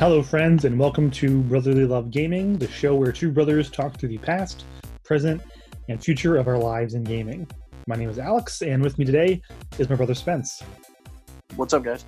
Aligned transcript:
Hello, 0.00 0.22
friends, 0.22 0.64
and 0.64 0.78
welcome 0.78 1.10
to 1.10 1.42
Brotherly 1.42 1.84
Love 1.84 2.10
Gaming, 2.10 2.56
the 2.56 2.66
show 2.66 2.94
where 2.94 3.12
two 3.12 3.30
brothers 3.30 3.70
talk 3.70 3.98
through 3.98 4.08
the 4.08 4.16
past, 4.16 4.64
present, 5.04 5.42
and 5.90 6.02
future 6.02 6.38
of 6.38 6.48
our 6.48 6.56
lives 6.56 6.94
in 6.94 7.04
gaming. 7.04 7.46
My 7.86 7.96
name 7.96 8.08
is 8.08 8.18
Alex, 8.18 8.62
and 8.62 8.82
with 8.82 8.98
me 8.98 9.04
today 9.04 9.42
is 9.78 9.90
my 9.90 9.96
brother 9.96 10.14
Spence. 10.14 10.62
What's 11.54 11.74
up, 11.74 11.84
guys? 11.84 12.06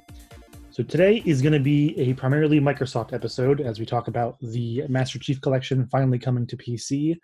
So, 0.71 0.83
today 0.83 1.23
is 1.27 1.43
going 1.43 1.53
to 1.53 1.61
be 1.61 1.95
a 2.01 2.15
primarily 2.15 2.61
Microsoft 2.61 3.13
episode 3.13 3.61
as 3.61 3.79
we 3.79 3.85
talk 3.85 4.09
about 4.09 4.39
the 4.41 4.85
Master 4.89 5.19
Chief 5.19 5.39
Collection 5.43 5.87
finally 5.89 6.19
coming 6.19 6.47
to 6.47 6.57
PC 6.57 7.19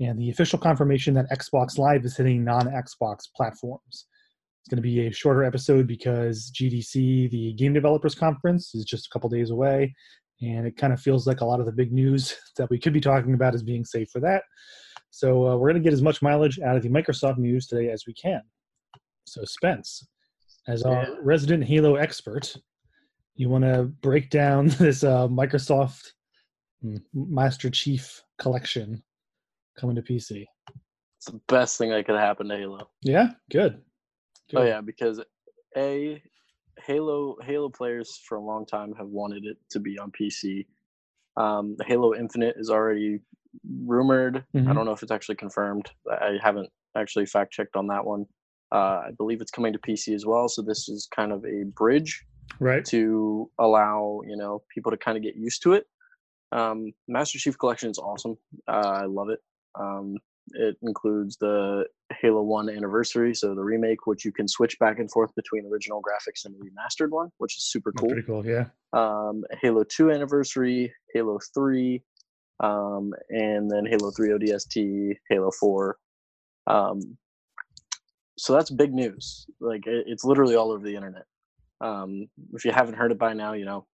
and 0.00 0.18
the 0.18 0.28
official 0.28 0.58
confirmation 0.58 1.14
that 1.14 1.30
Xbox 1.30 1.78
Live 1.78 2.04
is 2.04 2.18
hitting 2.18 2.44
non 2.44 2.66
Xbox 2.66 3.20
platforms. 3.34 4.04
It's 4.60 4.68
going 4.68 4.76
to 4.76 4.82
be 4.82 5.06
a 5.06 5.12
shorter 5.12 5.42
episode 5.42 5.86
because 5.86 6.50
GDC, 6.54 7.30
the 7.30 7.54
Game 7.54 7.72
Developers 7.72 8.14
Conference, 8.14 8.74
is 8.74 8.84
just 8.84 9.06
a 9.06 9.08
couple 9.10 9.30
days 9.30 9.50
away, 9.50 9.94
and 10.42 10.66
it 10.66 10.76
kind 10.76 10.92
of 10.92 11.00
feels 11.00 11.26
like 11.26 11.40
a 11.40 11.44
lot 11.44 11.60
of 11.60 11.66
the 11.66 11.72
big 11.72 11.92
news 11.92 12.36
that 12.56 12.68
we 12.70 12.78
could 12.78 12.92
be 12.92 13.00
talking 13.00 13.34
about 13.34 13.54
is 13.54 13.62
being 13.62 13.84
saved 13.84 14.10
for 14.10 14.20
that. 14.20 14.42
So 15.10 15.48
uh, 15.48 15.56
we're 15.56 15.70
going 15.70 15.82
to 15.82 15.86
get 15.86 15.94
as 15.94 16.02
much 16.02 16.20
mileage 16.22 16.60
out 16.60 16.76
of 16.76 16.82
the 16.82 16.88
Microsoft 16.90 17.38
news 17.38 17.66
today 17.66 17.88
as 17.90 18.04
we 18.06 18.12
can. 18.14 18.42
So 19.26 19.44
Spence, 19.44 20.06
as 20.68 20.82
our 20.82 21.02
Yeah. 21.04 21.14
resident 21.22 21.64
Halo 21.64 21.96
expert, 21.96 22.54
you 23.34 23.48
want 23.48 23.64
to 23.64 23.84
break 24.02 24.28
down 24.30 24.68
this 24.78 25.02
uh, 25.02 25.26
Microsoft 25.26 26.12
mm, 26.84 27.00
Master 27.14 27.70
Chief 27.70 28.22
collection 28.38 29.02
coming 29.78 29.96
to 29.96 30.02
PC? 30.02 30.44
It's 31.16 31.26
the 31.26 31.40
best 31.48 31.78
thing 31.78 31.90
that 31.90 32.04
could 32.06 32.16
happen 32.16 32.48
to 32.48 32.56
Halo. 32.56 32.88
Yeah, 33.02 33.30
good. 33.50 33.80
Oh 34.54 34.62
yeah, 34.64 34.80
because 34.80 35.20
a 35.76 36.22
Halo 36.86 37.36
Halo 37.42 37.68
players 37.68 38.20
for 38.26 38.36
a 38.36 38.40
long 38.42 38.66
time 38.66 38.94
have 38.96 39.08
wanted 39.08 39.44
it 39.44 39.58
to 39.70 39.80
be 39.80 39.98
on 39.98 40.10
PC. 40.10 40.66
Um, 41.36 41.76
the 41.78 41.84
Halo 41.84 42.14
Infinite 42.14 42.56
is 42.58 42.70
already 42.70 43.20
rumored. 43.84 44.44
Mhm. 44.54 44.68
I 44.68 44.72
don't 44.74 44.84
know 44.86 44.92
if 44.92 45.02
it's 45.02 45.12
actually 45.12 45.36
confirmed. 45.36 45.90
I 46.10 46.38
haven't 46.42 46.70
actually 46.96 47.26
fact 47.26 47.52
checked 47.52 47.76
on 47.76 47.86
that 47.88 48.04
one. 48.04 48.26
Uh, 48.72 49.02
I 49.06 49.10
believe 49.16 49.40
it's 49.40 49.50
coming 49.50 49.72
to 49.72 49.78
PC 49.78 50.14
as 50.14 50.24
well. 50.26 50.48
So 50.48 50.62
this 50.62 50.88
is 50.88 51.08
kind 51.14 51.32
of 51.32 51.44
a 51.44 51.64
bridge 51.64 52.24
Right. 52.58 52.84
to 52.86 53.50
allow 53.58 54.20
you 54.26 54.36
know 54.36 54.62
people 54.74 54.90
to 54.90 54.96
kind 54.98 55.16
of 55.16 55.22
get 55.22 55.36
used 55.36 55.62
to 55.62 55.72
it. 55.74 55.86
Um, 56.52 56.92
Master 57.06 57.38
Chief 57.38 57.56
Collection 57.58 57.90
is 57.90 57.98
awesome. 57.98 58.36
Uh, 58.66 59.02
I 59.02 59.04
love 59.06 59.28
it. 59.28 59.40
Um, 59.76 60.16
it 60.52 60.76
includes 60.82 61.36
the 61.36 61.84
Halo 62.20 62.42
One 62.42 62.68
anniversary, 62.68 63.34
so 63.34 63.54
the 63.54 63.62
remake, 63.62 64.06
which 64.06 64.24
you 64.24 64.32
can 64.32 64.48
switch 64.48 64.78
back 64.78 64.98
and 64.98 65.10
forth 65.10 65.34
between 65.34 65.66
original 65.66 66.02
graphics 66.02 66.44
and 66.44 66.54
the 66.54 66.58
remastered 66.58 67.10
one, 67.10 67.28
which 67.38 67.56
is 67.56 67.64
super 67.64 67.92
cool. 67.92 68.08
Pretty 68.10 68.26
cool. 68.26 68.46
Yeah. 68.46 68.66
Um, 68.92 69.44
Halo 69.62 69.84
Two 69.84 70.10
anniversary, 70.10 70.92
Halo 71.14 71.38
Three, 71.54 72.02
um, 72.60 73.12
and 73.30 73.70
then 73.70 73.86
Halo 73.86 74.10
Three 74.10 74.30
ODST, 74.30 75.16
Halo 75.28 75.50
Four. 75.50 75.96
Um, 76.66 77.16
so 78.38 78.54
that's 78.54 78.70
big 78.70 78.94
news. 78.94 79.46
Like 79.60 79.86
it, 79.86 80.04
it's 80.06 80.24
literally 80.24 80.56
all 80.56 80.72
over 80.72 80.84
the 80.84 80.96
internet. 80.96 81.24
Um, 81.80 82.28
if 82.52 82.64
you 82.64 82.72
haven't 82.72 82.94
heard 82.94 83.12
it 83.12 83.18
by 83.18 83.32
now, 83.32 83.52
you 83.52 83.64
know 83.64 83.86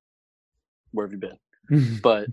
where 0.93 1.07
have 1.07 1.12
you 1.12 1.19
been? 1.19 1.39
But 2.03 2.29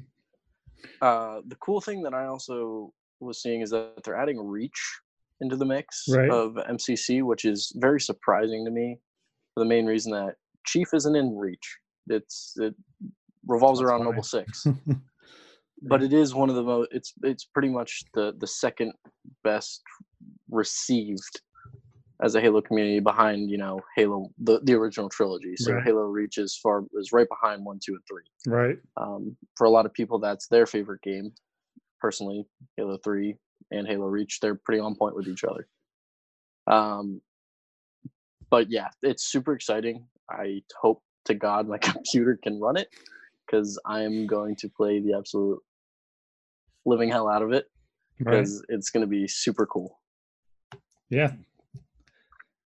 uh, 1.01 1.41
the 1.47 1.55
cool 1.55 1.81
thing 1.81 2.03
that 2.03 2.13
I 2.13 2.25
also 2.25 2.93
was 3.19 3.41
seeing 3.41 3.61
is 3.61 3.69
that 3.71 4.03
they're 4.03 4.15
adding 4.19 4.39
Reach 4.39 4.99
into 5.41 5.55
the 5.55 5.65
mix 5.65 6.05
Right. 6.09 6.29
of 6.29 6.53
MCC, 6.55 7.23
which 7.23 7.45
is 7.45 7.71
very 7.77 7.99
surprising 7.99 8.65
to 8.65 8.71
me. 8.71 8.99
For 9.53 9.59
the 9.63 9.69
main 9.69 9.85
reason 9.85 10.11
that 10.13 10.35
Chief 10.65 10.87
isn't 10.93 11.15
in 11.15 11.35
Reach. 11.37 11.77
It's 12.07 12.53
it 12.57 12.73
revolves 13.47 13.79
That's 13.79 13.89
around 13.89 13.99
fine. 13.99 14.09
Noble 14.09 14.23
Six, 14.23 14.65
but 15.83 16.01
it 16.01 16.11
is 16.13 16.33
one 16.33 16.49
of 16.49 16.55
the 16.55 16.63
most. 16.63 16.89
It's 16.91 17.13
it's 17.23 17.45
pretty 17.45 17.69
much 17.69 18.03
the 18.13 18.33
the 18.39 18.47
second 18.47 18.93
best 19.43 19.81
received 20.49 21.41
as 22.21 22.35
a 22.35 22.41
Halo 22.41 22.61
community 22.61 22.99
behind 22.99 23.49
you 23.49 23.57
know 23.57 23.79
Halo 23.95 24.29
the 24.39 24.59
the 24.63 24.73
original 24.73 25.09
trilogy. 25.09 25.55
So 25.57 25.73
Right. 25.73 25.83
Halo 25.83 26.01
Reach 26.03 26.37
is 26.37 26.57
far 26.61 26.83
is 26.95 27.11
right 27.11 27.27
behind 27.29 27.63
one, 27.65 27.79
two, 27.83 27.93
and 27.93 28.01
three 28.07 28.51
right. 28.51 28.77
um, 28.97 29.35
for 29.55 29.65
a 29.65 29.69
lot 29.69 29.85
of 29.85 29.93
people 29.93 30.19
that's 30.19 30.47
their 30.47 30.65
favorite 30.65 31.01
game 31.01 31.31
personally 32.03 32.45
halo 32.75 32.97
3 33.01 33.33
and 33.71 33.87
halo 33.87 34.05
reach 34.07 34.39
they're 34.41 34.55
pretty 34.65 34.81
on 34.81 34.93
point 34.93 35.15
with 35.15 35.25
each 35.27 35.45
other 35.45 35.65
um, 36.67 37.21
but 38.49 38.69
yeah 38.69 38.89
it's 39.01 39.23
super 39.23 39.53
exciting 39.53 40.05
i 40.29 40.61
hope 40.81 41.01
to 41.23 41.33
god 41.33 41.65
my 41.67 41.77
computer 41.91 42.37
can 42.43 42.59
run 42.59 42.75
it 42.75 42.89
because 43.45 43.79
i'm 43.85 44.27
going 44.27 44.53
to 44.57 44.67
play 44.67 44.99
the 44.99 45.13
absolute 45.17 45.59
living 46.85 47.09
hell 47.09 47.29
out 47.29 47.41
of 47.41 47.53
it 47.53 47.65
Right. 48.19 48.33
because 48.35 48.63
it's 48.69 48.89
going 48.91 49.01
to 49.01 49.07
be 49.07 49.27
super 49.27 49.65
cool 49.65 49.99
Yeah. 51.09 51.31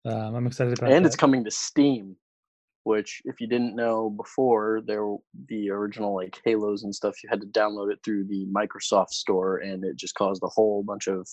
Um, 0.05 0.35
I'm 0.35 0.47
excited 0.49 0.77
about 0.79 0.91
it. 0.91 0.95
and 0.97 1.05
that. 1.05 1.09
it's 1.09 1.17
coming 1.17 1.45
to 1.45 1.51
steam 1.51 2.17
which 2.89 3.21
if 3.27 3.39
you 3.39 3.47
didn't 3.47 3.77
know 3.77 4.09
before 4.09 4.81
there 4.87 5.07
the 5.51 5.69
original 5.69 6.15
like 6.15 6.41
halos 6.43 6.85
and 6.85 6.95
stuff 6.95 7.23
you 7.23 7.29
had 7.29 7.41
to 7.41 7.47
download 7.49 7.93
it 7.93 7.99
through 8.03 8.25
the 8.25 8.47
microsoft 8.47 9.11
store 9.11 9.59
and 9.59 9.85
it 9.85 9.95
just 9.95 10.15
caused 10.15 10.43
a 10.43 10.49
whole 10.49 10.83
bunch 10.83 11.07
of 11.07 11.29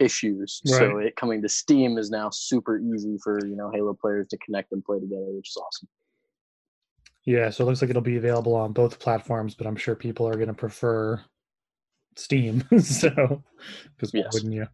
issues 0.00 0.62
so 0.64 0.96
it 0.96 1.14
coming 1.16 1.42
to 1.42 1.48
steam 1.50 1.98
is 1.98 2.10
now 2.10 2.30
super 2.30 2.78
easy 2.78 3.18
for 3.22 3.46
you 3.46 3.56
know 3.56 3.70
halo 3.74 3.92
players 3.92 4.26
to 4.28 4.38
connect 4.38 4.72
and 4.72 4.82
play 4.84 4.98
together 4.98 5.28
which 5.28 5.50
is 5.50 5.56
awesome 5.56 5.88
Yeah, 7.26 7.50
so 7.50 7.64
it 7.64 7.66
looks 7.68 7.80
like 7.80 7.90
it'll 7.90 8.02
be 8.02 8.18
available 8.18 8.54
on 8.54 8.72
both 8.72 8.98
platforms, 8.98 9.54
but 9.54 9.66
I'm 9.66 9.76
sure 9.76 9.94
people 9.94 10.28
are 10.28 10.34
going 10.34 10.48
to 10.48 10.54
prefer 10.54 11.22
Steam. 12.16 12.62
so, 12.80 13.42
because 13.96 14.12
why 14.12 14.20
Yes. 14.20 14.32
wouldn't 14.32 14.52
you? 14.52 14.66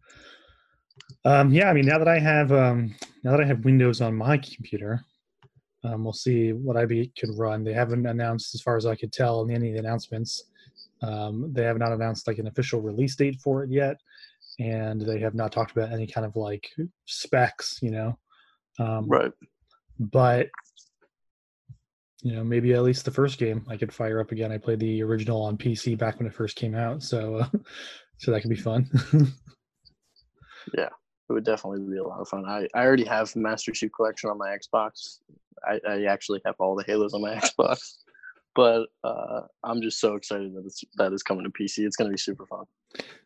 Um, 1.23 1.53
yeah, 1.53 1.69
I 1.69 1.73
mean, 1.73 1.85
now 1.85 1.97
that 1.97 2.09
I 2.09 2.19
have 2.19 2.51
um, 2.51 2.93
now 3.23 3.31
that 3.31 3.41
I 3.41 3.45
have 3.45 3.63
Windows 3.63 4.01
on 4.01 4.15
my 4.15 4.37
computer, 4.37 5.05
um, 5.83 6.03
we'll 6.03 6.13
see 6.13 6.53
what 6.53 6.77
IB 6.77 7.11
could 7.17 7.29
run. 7.37 7.63
They 7.63 7.73
haven't 7.73 8.05
announced, 8.05 8.53
as 8.55 8.61
far 8.61 8.77
as 8.77 8.85
I 8.85 8.95
could 8.95 9.11
tell, 9.11 9.41
in 9.43 9.51
any 9.51 9.69
of 9.69 9.73
the 9.73 9.79
announcements. 9.79 10.45
Um, 11.01 11.51
they 11.51 11.63
have 11.63 11.79
not 11.79 11.91
announced 11.91 12.27
like 12.27 12.37
an 12.37 12.47
official 12.47 12.81
release 12.81 13.15
date 13.15 13.39
for 13.41 13.63
it 13.63 13.71
yet, 13.71 13.97
and 14.59 15.01
they 15.01 15.19
have 15.19 15.33
not 15.33 15.51
talked 15.51 15.71
about 15.71 15.91
any 15.91 16.05
kind 16.05 16.25
of 16.25 16.35
like 16.35 16.69
specs, 17.05 17.79
you 17.81 17.91
know. 17.91 18.17
Um, 18.79 19.07
right 19.07 19.31
but 20.01 20.49
you 22.23 22.33
know 22.33 22.43
maybe 22.43 22.73
at 22.73 22.81
least 22.81 23.05
the 23.05 23.11
first 23.11 23.37
game 23.37 23.63
i 23.69 23.77
could 23.77 23.93
fire 23.93 24.19
up 24.19 24.31
again 24.31 24.51
i 24.51 24.57
played 24.57 24.79
the 24.79 25.03
original 25.03 25.43
on 25.43 25.57
pc 25.57 25.97
back 25.97 26.17
when 26.17 26.27
it 26.27 26.33
first 26.33 26.55
came 26.55 26.75
out 26.75 27.03
so 27.03 27.35
uh, 27.35 27.47
so 28.17 28.31
that 28.31 28.41
could 28.41 28.49
be 28.49 28.55
fun 28.55 28.89
yeah, 30.77 30.89
it 31.29 31.33
would 31.33 31.45
definitely 31.45 31.79
be 31.87 31.97
a 31.97 32.03
lot 32.03 32.19
of 32.19 32.27
fun 32.27 32.45
i, 32.47 32.67
I 32.73 32.83
already 32.83 33.05
have 33.05 33.35
master 33.35 33.71
chief 33.71 33.91
collection 33.95 34.29
on 34.29 34.37
my 34.39 34.57
xbox 34.57 35.19
I, 35.67 35.79
I 35.87 36.03
actually 36.05 36.41
have 36.45 36.55
all 36.59 36.75
the 36.75 36.83
halos 36.83 37.13
on 37.13 37.21
my 37.21 37.35
xbox 37.45 37.97
but 38.55 38.87
uh, 39.03 39.41
i'm 39.63 39.81
just 39.81 39.99
so 39.99 40.15
excited 40.15 40.53
that 40.55 40.65
it's 40.65 40.83
that 40.97 41.13
is 41.13 41.23
coming 41.23 41.43
to 41.43 41.49
pc 41.49 41.79
it's 41.85 41.95
going 41.95 42.09
to 42.09 42.13
be 42.13 42.17
super 42.17 42.45
fun 42.45 42.65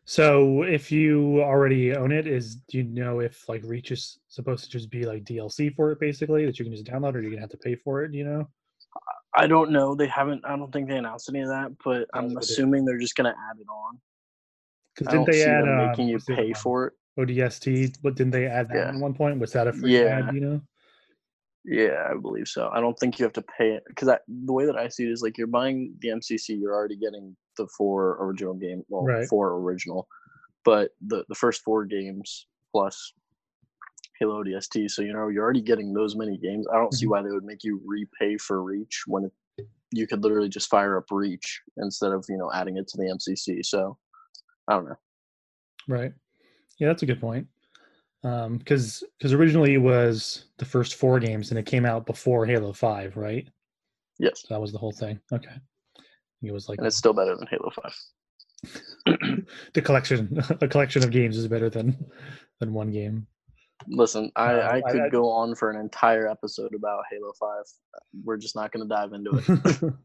so 0.04 0.62
if 0.62 0.92
you 0.92 1.42
already 1.42 1.94
own 1.96 2.12
it 2.12 2.26
is 2.26 2.56
do 2.68 2.78
you 2.78 2.84
know 2.84 3.18
if 3.20 3.48
like 3.48 3.62
reach 3.64 3.90
is 3.90 4.18
supposed 4.28 4.64
to 4.64 4.70
just 4.70 4.88
be 4.90 5.04
like 5.04 5.24
dlc 5.24 5.74
for 5.74 5.90
it 5.92 5.98
basically 6.00 6.46
that 6.46 6.58
you 6.58 6.64
can 6.64 6.72
just 6.72 6.86
download 6.86 7.14
or 7.14 7.20
you're 7.20 7.30
gonna 7.30 7.40
have 7.40 7.50
to 7.50 7.56
pay 7.56 7.74
for 7.74 8.04
it 8.04 8.12
you 8.14 8.24
know 8.24 8.46
I 9.38 9.46
don't 9.46 9.70
know. 9.70 9.94
They 9.94 10.06
haven't. 10.06 10.46
I 10.46 10.56
don't 10.56 10.72
think 10.72 10.88
they 10.88 10.96
announced 10.96 11.28
any 11.28 11.40
of 11.42 11.48
that, 11.48 11.70
but 11.84 12.08
I'm 12.14 12.28
think 12.28 12.40
they 12.40 12.46
did. 12.46 12.50
assuming 12.52 12.84
they're 12.86 12.98
just 12.98 13.16
gonna 13.16 13.34
add 13.50 13.58
it 13.60 13.66
on. 13.68 14.00
because 14.94 15.12
didn't 15.12 15.26
they 15.26 15.44
add 15.44 15.64
um, 15.64 15.76
making 15.76 16.08
you 16.08 16.14
what's 16.14 16.24
the 16.24 16.32
other 16.32 16.42
pay 16.42 16.46
one? 16.52 16.54
for 16.54 16.86
it. 16.86 16.92
odst 17.18 17.96
but 18.02 18.14
didn't 18.14 18.32
they 18.32 18.46
add 18.46 18.68
that 18.70 18.76
Yeah. 18.76 18.88
at 18.88 18.94
one 18.94 19.12
point 19.12 19.38
was 19.38 19.52
that 19.52 19.66
a 19.66 19.74
free 19.74 19.98
Yeah. 20.00 20.20
ad 20.26 20.34
you 20.34 20.40
know 20.40 20.60
Yeah, 21.68 22.06
I 22.08 22.16
believe 22.16 22.46
so. 22.46 22.70
I 22.72 22.80
don't 22.80 22.96
think 22.96 23.18
you 23.18 23.24
have 23.24 23.32
to 23.32 23.42
pay 23.42 23.72
it 23.72 23.82
because 23.88 24.08
the 24.28 24.52
way 24.52 24.66
that 24.66 24.76
I 24.76 24.86
see 24.86 25.04
it 25.04 25.10
is 25.10 25.20
like 25.20 25.36
you're 25.36 25.48
buying 25.48 25.94
the 26.00 26.08
MCC, 26.10 26.50
you're 26.60 26.72
already 26.74 26.96
getting 26.96 27.36
the 27.58 27.66
four 27.76 28.18
original 28.24 28.54
game, 28.54 28.84
well, 28.88 29.02
Right. 29.04 29.26
four 29.28 29.54
original, 29.54 30.06
but 30.64 30.92
the 31.04 31.24
the 31.28 31.34
first 31.34 31.62
four 31.62 31.84
games 31.84 32.46
plus 32.70 33.12
Halo 34.20 34.44
ODST. 34.44 34.88
So 34.90 35.02
you 35.02 35.12
know 35.12 35.26
you're 35.28 35.42
already 35.42 35.60
getting 35.60 35.92
those 35.92 36.14
many 36.14 36.38
games. 36.38 36.66
I 36.72 36.76
don't 36.76 36.94
see 36.94 37.06
Mhm. 37.06 37.10
why 37.10 37.22
they 37.22 37.30
would 37.30 37.44
make 37.44 37.64
you 37.64 37.80
repay 37.84 38.38
for 38.38 38.62
Reach 38.62 39.02
when 39.08 39.24
it, 39.24 39.68
you 39.90 40.06
could 40.06 40.22
literally 40.22 40.48
just 40.48 40.70
fire 40.70 40.96
up 40.96 41.06
Reach 41.10 41.62
instead 41.78 42.12
of 42.12 42.24
you 42.28 42.36
know 42.36 42.52
adding 42.52 42.76
it 42.76 42.86
to 42.88 42.96
the 42.96 43.10
MCC. 43.10 43.64
So 43.64 43.98
I 44.68 44.74
don't 44.74 44.88
know. 44.88 44.98
Right. 45.88 46.12
Yeah, 46.78 46.88
that's 46.88 47.02
a 47.02 47.06
good 47.06 47.20
point. 47.20 47.48
Um, 48.24 48.58
because 48.58 49.04
because 49.18 49.32
originally 49.32 49.74
it 49.74 49.78
was 49.78 50.46
the 50.58 50.64
first 50.64 50.94
four 50.94 51.20
games 51.20 51.50
and 51.50 51.58
it 51.58 51.66
came 51.66 51.84
out 51.84 52.06
before 52.06 52.44
Halo 52.46 52.72
Five, 52.72 53.16
right? 53.16 53.48
Yes, 54.18 54.42
So 54.42 54.54
that 54.54 54.60
was 54.60 54.72
the 54.72 54.78
whole 54.78 54.92
thing. 54.92 55.20
Okay. 55.32 55.54
It 56.42 56.52
was 56.52 56.68
like 56.68 56.78
and 56.78 56.86
it's 56.86 56.96
still 56.96 57.12
better 57.12 57.36
than 57.36 57.46
Halo 57.48 57.70
Five. 57.70 57.94
the 59.74 59.82
collection. 59.82 60.40
A 60.60 60.68
collection 60.68 61.04
of 61.04 61.10
games 61.10 61.36
is 61.36 61.46
better 61.48 61.68
than 61.70 61.96
than 62.60 62.72
one 62.72 62.90
game. 62.90 63.26
Listen, 63.88 64.32
I, 64.36 64.52
No, 64.54 64.58
I 64.60 64.76
I- 64.78 64.90
could 64.92 65.00
I- 65.02 65.08
go 65.10 65.30
on 65.30 65.54
for 65.54 65.70
an 65.70 65.78
entire 65.78 66.28
episode 66.28 66.74
about 66.74 67.04
Halo 67.10 67.32
5. 67.38 67.64
We're 68.24 68.38
just 68.38 68.56
not 68.56 68.72
going 68.72 68.88
to 68.88 68.94
dive 68.94 69.12
into 69.12 69.36
it. 69.84 69.92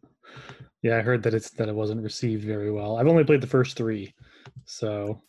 Yeah, 0.84 0.98
I 0.98 1.02
heard 1.02 1.22
that 1.24 1.34
it's 1.36 1.52
that 1.52 1.70
it 1.70 1.76
wasn't 1.76 2.02
received 2.02 2.44
very 2.44 2.72
well. 2.72 2.98
I've 2.98 3.06
only 3.08 3.24
played 3.24 3.42
the 3.42 3.46
first 3.48 3.78
three, 3.78 4.16
so 4.66 5.22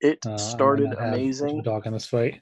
It 0.00 0.24
uh, 0.26 0.36
started 0.36 0.90
not 0.90 0.98
have 0.98 1.10
much 1.10 1.14
of 1.14 1.14
a 1.14 1.22
amazing. 1.22 1.62
dog 1.62 1.86
in 1.86 1.92
this 1.92 2.06
fight. 2.06 2.40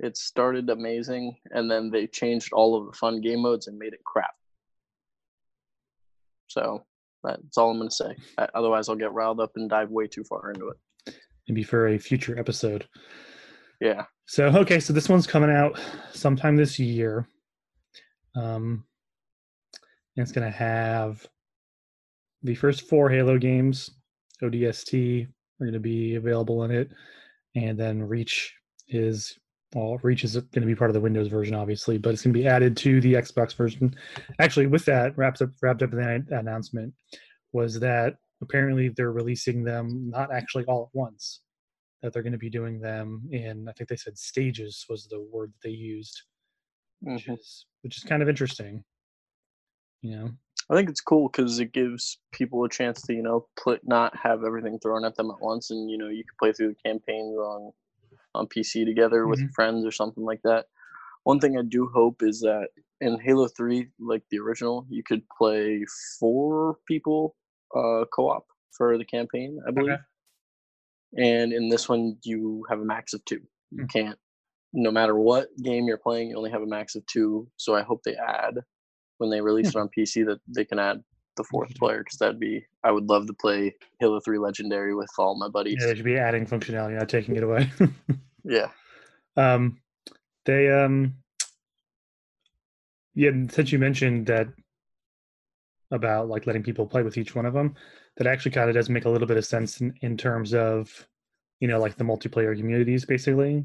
It 0.00 0.16
started 0.16 0.70
amazing, 0.70 1.36
and 1.50 1.70
then 1.70 1.90
they 1.90 2.06
changed 2.06 2.52
all 2.52 2.76
of 2.76 2.86
the 2.86 2.96
fun 2.96 3.20
game 3.20 3.42
modes 3.42 3.66
and 3.66 3.78
made 3.78 3.94
it 3.94 4.04
crap. 4.04 4.30
So 6.46 6.84
that's 7.24 7.58
all 7.58 7.70
I'm 7.70 7.78
going 7.78 7.88
to 7.88 7.94
say. 7.94 8.16
Otherwise, 8.54 8.88
I'll 8.88 8.96
get 8.96 9.12
riled 9.12 9.40
up 9.40 9.52
and 9.56 9.68
dive 9.68 9.90
way 9.90 10.06
too 10.06 10.24
far 10.24 10.52
into 10.52 10.68
it. 10.68 11.14
Maybe 11.48 11.62
for 11.62 11.88
a 11.88 11.98
future 11.98 12.38
episode. 12.38 12.86
Yeah. 13.80 14.04
So 14.26 14.46
okay, 14.46 14.80
so 14.80 14.92
this 14.92 15.08
one's 15.08 15.26
coming 15.26 15.50
out 15.50 15.80
sometime 16.12 16.56
this 16.56 16.78
year. 16.78 17.26
Um, 18.36 18.84
and 20.16 20.22
it's 20.22 20.32
gonna 20.32 20.50
have 20.50 21.26
the 22.42 22.54
first 22.54 22.88
four 22.88 23.08
Halo 23.08 23.38
games, 23.38 23.90
ODST, 24.42 25.28
are 25.60 25.66
gonna 25.66 25.78
be 25.80 26.16
available 26.16 26.64
in 26.64 26.70
it, 26.70 26.90
and 27.54 27.78
then 27.78 28.02
Reach 28.02 28.54
is 28.88 29.38
well, 29.74 29.98
Reach 30.02 30.24
is 30.24 30.34
going 30.34 30.62
to 30.62 30.66
be 30.66 30.74
part 30.74 30.88
of 30.88 30.94
the 30.94 31.00
Windows 31.00 31.28
version, 31.28 31.54
obviously, 31.54 31.98
but 31.98 32.14
it's 32.14 32.22
going 32.22 32.32
to 32.32 32.40
be 32.40 32.48
added 32.48 32.74
to 32.78 33.02
the 33.02 33.12
Xbox 33.12 33.54
version. 33.54 33.94
Actually, 34.38 34.66
with 34.66 34.86
that 34.86 35.14
wrapped 35.18 35.42
up 35.42 35.50
wrapped 35.60 35.82
up 35.82 35.92
in 35.92 35.98
that 35.98 36.24
announcement 36.38 36.94
was 37.52 37.78
that 37.80 38.14
apparently 38.40 38.88
they're 38.88 39.12
releasing 39.12 39.62
them 39.64 40.08
not 40.10 40.32
actually 40.32 40.64
all 40.64 40.84
at 40.84 40.96
once 40.98 41.40
that 42.02 42.12
they're 42.12 42.22
going 42.22 42.32
to 42.32 42.38
be 42.38 42.48
doing 42.50 42.78
them 42.80 43.22
in 43.32 43.68
i 43.68 43.72
think 43.72 43.88
they 43.90 43.96
said 43.96 44.16
stages 44.16 44.86
was 44.88 45.08
the 45.08 45.20
word 45.32 45.50
that 45.52 45.68
they 45.68 45.74
used 45.74 46.22
which 47.00 47.26
Mhm. 47.26 47.38
is 47.38 47.66
which 47.82 47.96
is 47.96 48.04
kind 48.04 48.22
of 48.22 48.28
interesting 48.28 48.84
you 50.02 50.12
know 50.16 50.30
I 50.70 50.76
think 50.76 50.90
it's 50.90 51.00
cool 51.00 51.28
because 51.28 51.58
it 51.60 51.72
gives 51.72 52.18
people 52.32 52.64
a 52.64 52.68
chance 52.68 53.00
to, 53.02 53.14
you 53.14 53.22
know, 53.22 53.46
put 53.62 53.86
not 53.86 54.14
have 54.16 54.44
everything 54.44 54.78
thrown 54.78 55.04
at 55.04 55.16
them 55.16 55.30
at 55.30 55.40
once, 55.40 55.70
and 55.70 55.90
you 55.90 55.96
know, 55.96 56.08
you 56.08 56.24
can 56.24 56.36
play 56.38 56.52
through 56.52 56.68
the 56.68 56.88
campaigns 56.90 57.36
on 57.36 57.72
on 58.34 58.46
PC 58.46 58.84
together 58.84 59.26
with 59.26 59.40
friends 59.54 59.84
or 59.86 59.90
something 59.90 60.24
like 60.24 60.40
that. 60.44 60.66
One 61.24 61.40
thing 61.40 61.58
I 61.58 61.62
do 61.62 61.88
hope 61.94 62.22
is 62.22 62.40
that 62.40 62.68
in 63.00 63.18
Halo 63.20 63.48
Three, 63.48 63.88
like 63.98 64.22
the 64.30 64.38
original, 64.38 64.86
you 64.90 65.02
could 65.02 65.22
play 65.36 65.84
four 66.20 66.76
people 66.86 67.34
uh, 67.74 68.04
co-op 68.14 68.46
for 68.72 68.98
the 68.98 69.04
campaign, 69.04 69.60
I 69.66 69.70
believe. 69.70 69.92
Okay. 69.92 70.02
And 71.16 71.52
in 71.52 71.68
this 71.68 71.88
one, 71.88 72.18
you 72.22 72.64
have 72.68 72.80
a 72.80 72.84
max 72.84 73.14
of 73.14 73.24
two. 73.24 73.40
You 73.70 73.82
Hmm. 73.82 73.86
can't, 73.86 74.18
no 74.72 74.90
matter 74.90 75.16
what 75.16 75.48
game 75.62 75.86
you're 75.86 75.96
playing, 75.98 76.30
you 76.30 76.36
only 76.36 76.50
have 76.50 76.62
a 76.62 76.66
max 76.66 76.94
of 76.94 77.04
two. 77.06 77.48
So 77.56 77.74
I 77.74 77.82
hope 77.82 78.02
they 78.04 78.14
add 78.16 78.58
when 79.18 79.30
they 79.30 79.40
release 79.40 79.68
it 79.68 79.76
on 79.76 79.88
PC 79.96 80.24
that 80.26 80.40
they 80.48 80.64
can 80.64 80.78
add 80.78 81.02
the 81.36 81.44
fourth 81.44 81.72
player 81.76 81.98
because 82.02 82.18
that'd 82.18 82.40
be 82.40 82.64
I 82.82 82.90
would 82.90 83.04
love 83.08 83.26
to 83.28 83.32
play 83.34 83.74
Halo 84.00 84.18
3 84.18 84.38
Legendary 84.38 84.94
with 84.94 85.10
all 85.18 85.36
my 85.38 85.48
buddies. 85.48 85.76
yeah 85.78 85.86
they 85.86 85.94
should 85.94 86.04
be 86.04 86.16
adding 86.16 86.44
functionality 86.46 86.98
not 86.98 87.08
taking 87.08 87.36
it 87.36 87.44
away 87.44 87.70
Yeah. 88.44 88.70
um 89.36 89.78
they 90.46 90.68
um 90.70 91.14
yeah 93.14 93.30
since 93.50 93.70
you 93.70 93.78
mentioned 93.78 94.26
that 94.26 94.48
about 95.90 96.28
like 96.28 96.46
letting 96.46 96.62
people 96.62 96.86
play 96.86 97.02
with 97.02 97.16
each 97.16 97.34
one 97.34 97.46
of 97.46 97.54
them 97.54 97.74
that 98.16 98.26
actually 98.26 98.50
kind 98.50 98.68
of 98.68 98.74
does 98.74 98.90
make 98.90 99.04
a 99.04 99.08
little 99.08 99.28
bit 99.28 99.36
of 99.36 99.46
sense 99.46 99.80
in, 99.80 99.94
in 100.02 100.16
terms 100.16 100.52
of 100.54 101.06
you 101.60 101.68
know 101.68 101.78
like 101.80 101.96
the 101.96 102.04
multiplayer 102.04 102.56
communities 102.56 103.04
basically 103.04 103.64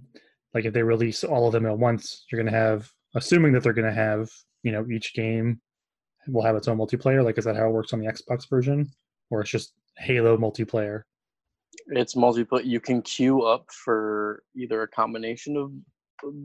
like 0.53 0.65
if 0.65 0.73
they 0.73 0.83
release 0.83 1.23
all 1.23 1.47
of 1.47 1.53
them 1.53 1.65
at 1.65 1.77
once 1.77 2.25
you're 2.31 2.41
going 2.41 2.51
to 2.51 2.57
have 2.57 2.89
assuming 3.15 3.51
that 3.51 3.63
they're 3.63 3.73
going 3.73 3.87
to 3.87 3.93
have 3.93 4.29
you 4.63 4.71
know 4.71 4.85
each 4.91 5.13
game 5.13 5.59
will 6.27 6.41
have 6.41 6.55
its 6.55 6.67
own 6.67 6.77
multiplayer 6.77 7.23
like 7.23 7.37
is 7.37 7.45
that 7.45 7.55
how 7.55 7.67
it 7.67 7.71
works 7.71 7.93
on 7.93 7.99
the 7.99 8.07
xbox 8.07 8.49
version 8.49 8.89
or 9.29 9.41
it's 9.41 9.51
just 9.51 9.73
halo 9.97 10.37
multiplayer 10.37 11.03
It's 11.87 12.15
multiplayer. 12.15 12.65
You 12.65 12.79
can 12.79 13.01
queue 13.01 13.41
up 13.41 13.65
for 13.71 14.43
either 14.55 14.81
a 14.83 14.87
combination 14.87 15.57
of 15.57 15.71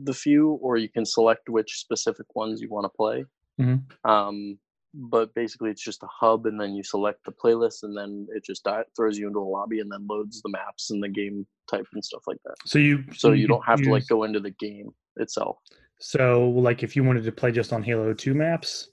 the 0.03 0.13
few, 0.13 0.49
or 0.65 0.75
you 0.77 0.89
can 0.89 1.05
select 1.05 1.49
which 1.49 1.79
specific 1.79 2.25
ones 2.35 2.59
you 2.61 2.69
want 2.69 2.85
to 2.85 2.89
play. 2.89 3.25
Mhm. 3.59 3.79
Um, 4.03 4.59
but 4.93 5.33
basically, 5.35 5.69
it's 5.69 5.83
just 5.83 6.03
a 6.03 6.07
hub, 6.21 6.47
and 6.47 6.59
then 6.59 6.73
you 6.73 6.83
select 6.83 7.23
the 7.25 7.31
playlist, 7.31 7.83
and 7.83 7.95
then 7.95 8.27
it 8.35 8.43
just 8.43 8.63
di- 8.63 8.83
throws 8.95 9.17
you 9.19 9.27
into 9.27 9.39
a 9.39 9.49
lobby, 9.57 9.79
and 9.79 9.89
then 9.91 10.05
loads 10.07 10.41
the 10.41 10.49
maps 10.49 10.89
and 10.91 11.01
the 11.01 11.07
game 11.07 11.45
type 11.71 11.85
and 11.93 12.03
stuff 12.03 12.23
like 12.27 12.41
that. 12.43 12.55
so 12.65 12.79
you 12.79 13.03
So 13.13 13.31
you 13.31 13.45
could 13.45 13.53
don't 13.53 13.65
have 13.65 13.81
to 13.83 13.91
like 13.91 14.07
go 14.07 14.23
into 14.23 14.39
the 14.41 14.51
game 14.67 14.89
itself. 15.17 15.57
So, 15.99 16.49
like, 16.49 16.83
if 16.83 16.95
you 16.95 17.03
wanted 17.03 17.23
to 17.25 17.31
play 17.31 17.51
just 17.51 17.73
on 17.73 17.83
Halo 17.83 18.13
2 18.13 18.33
maps, 18.33 18.89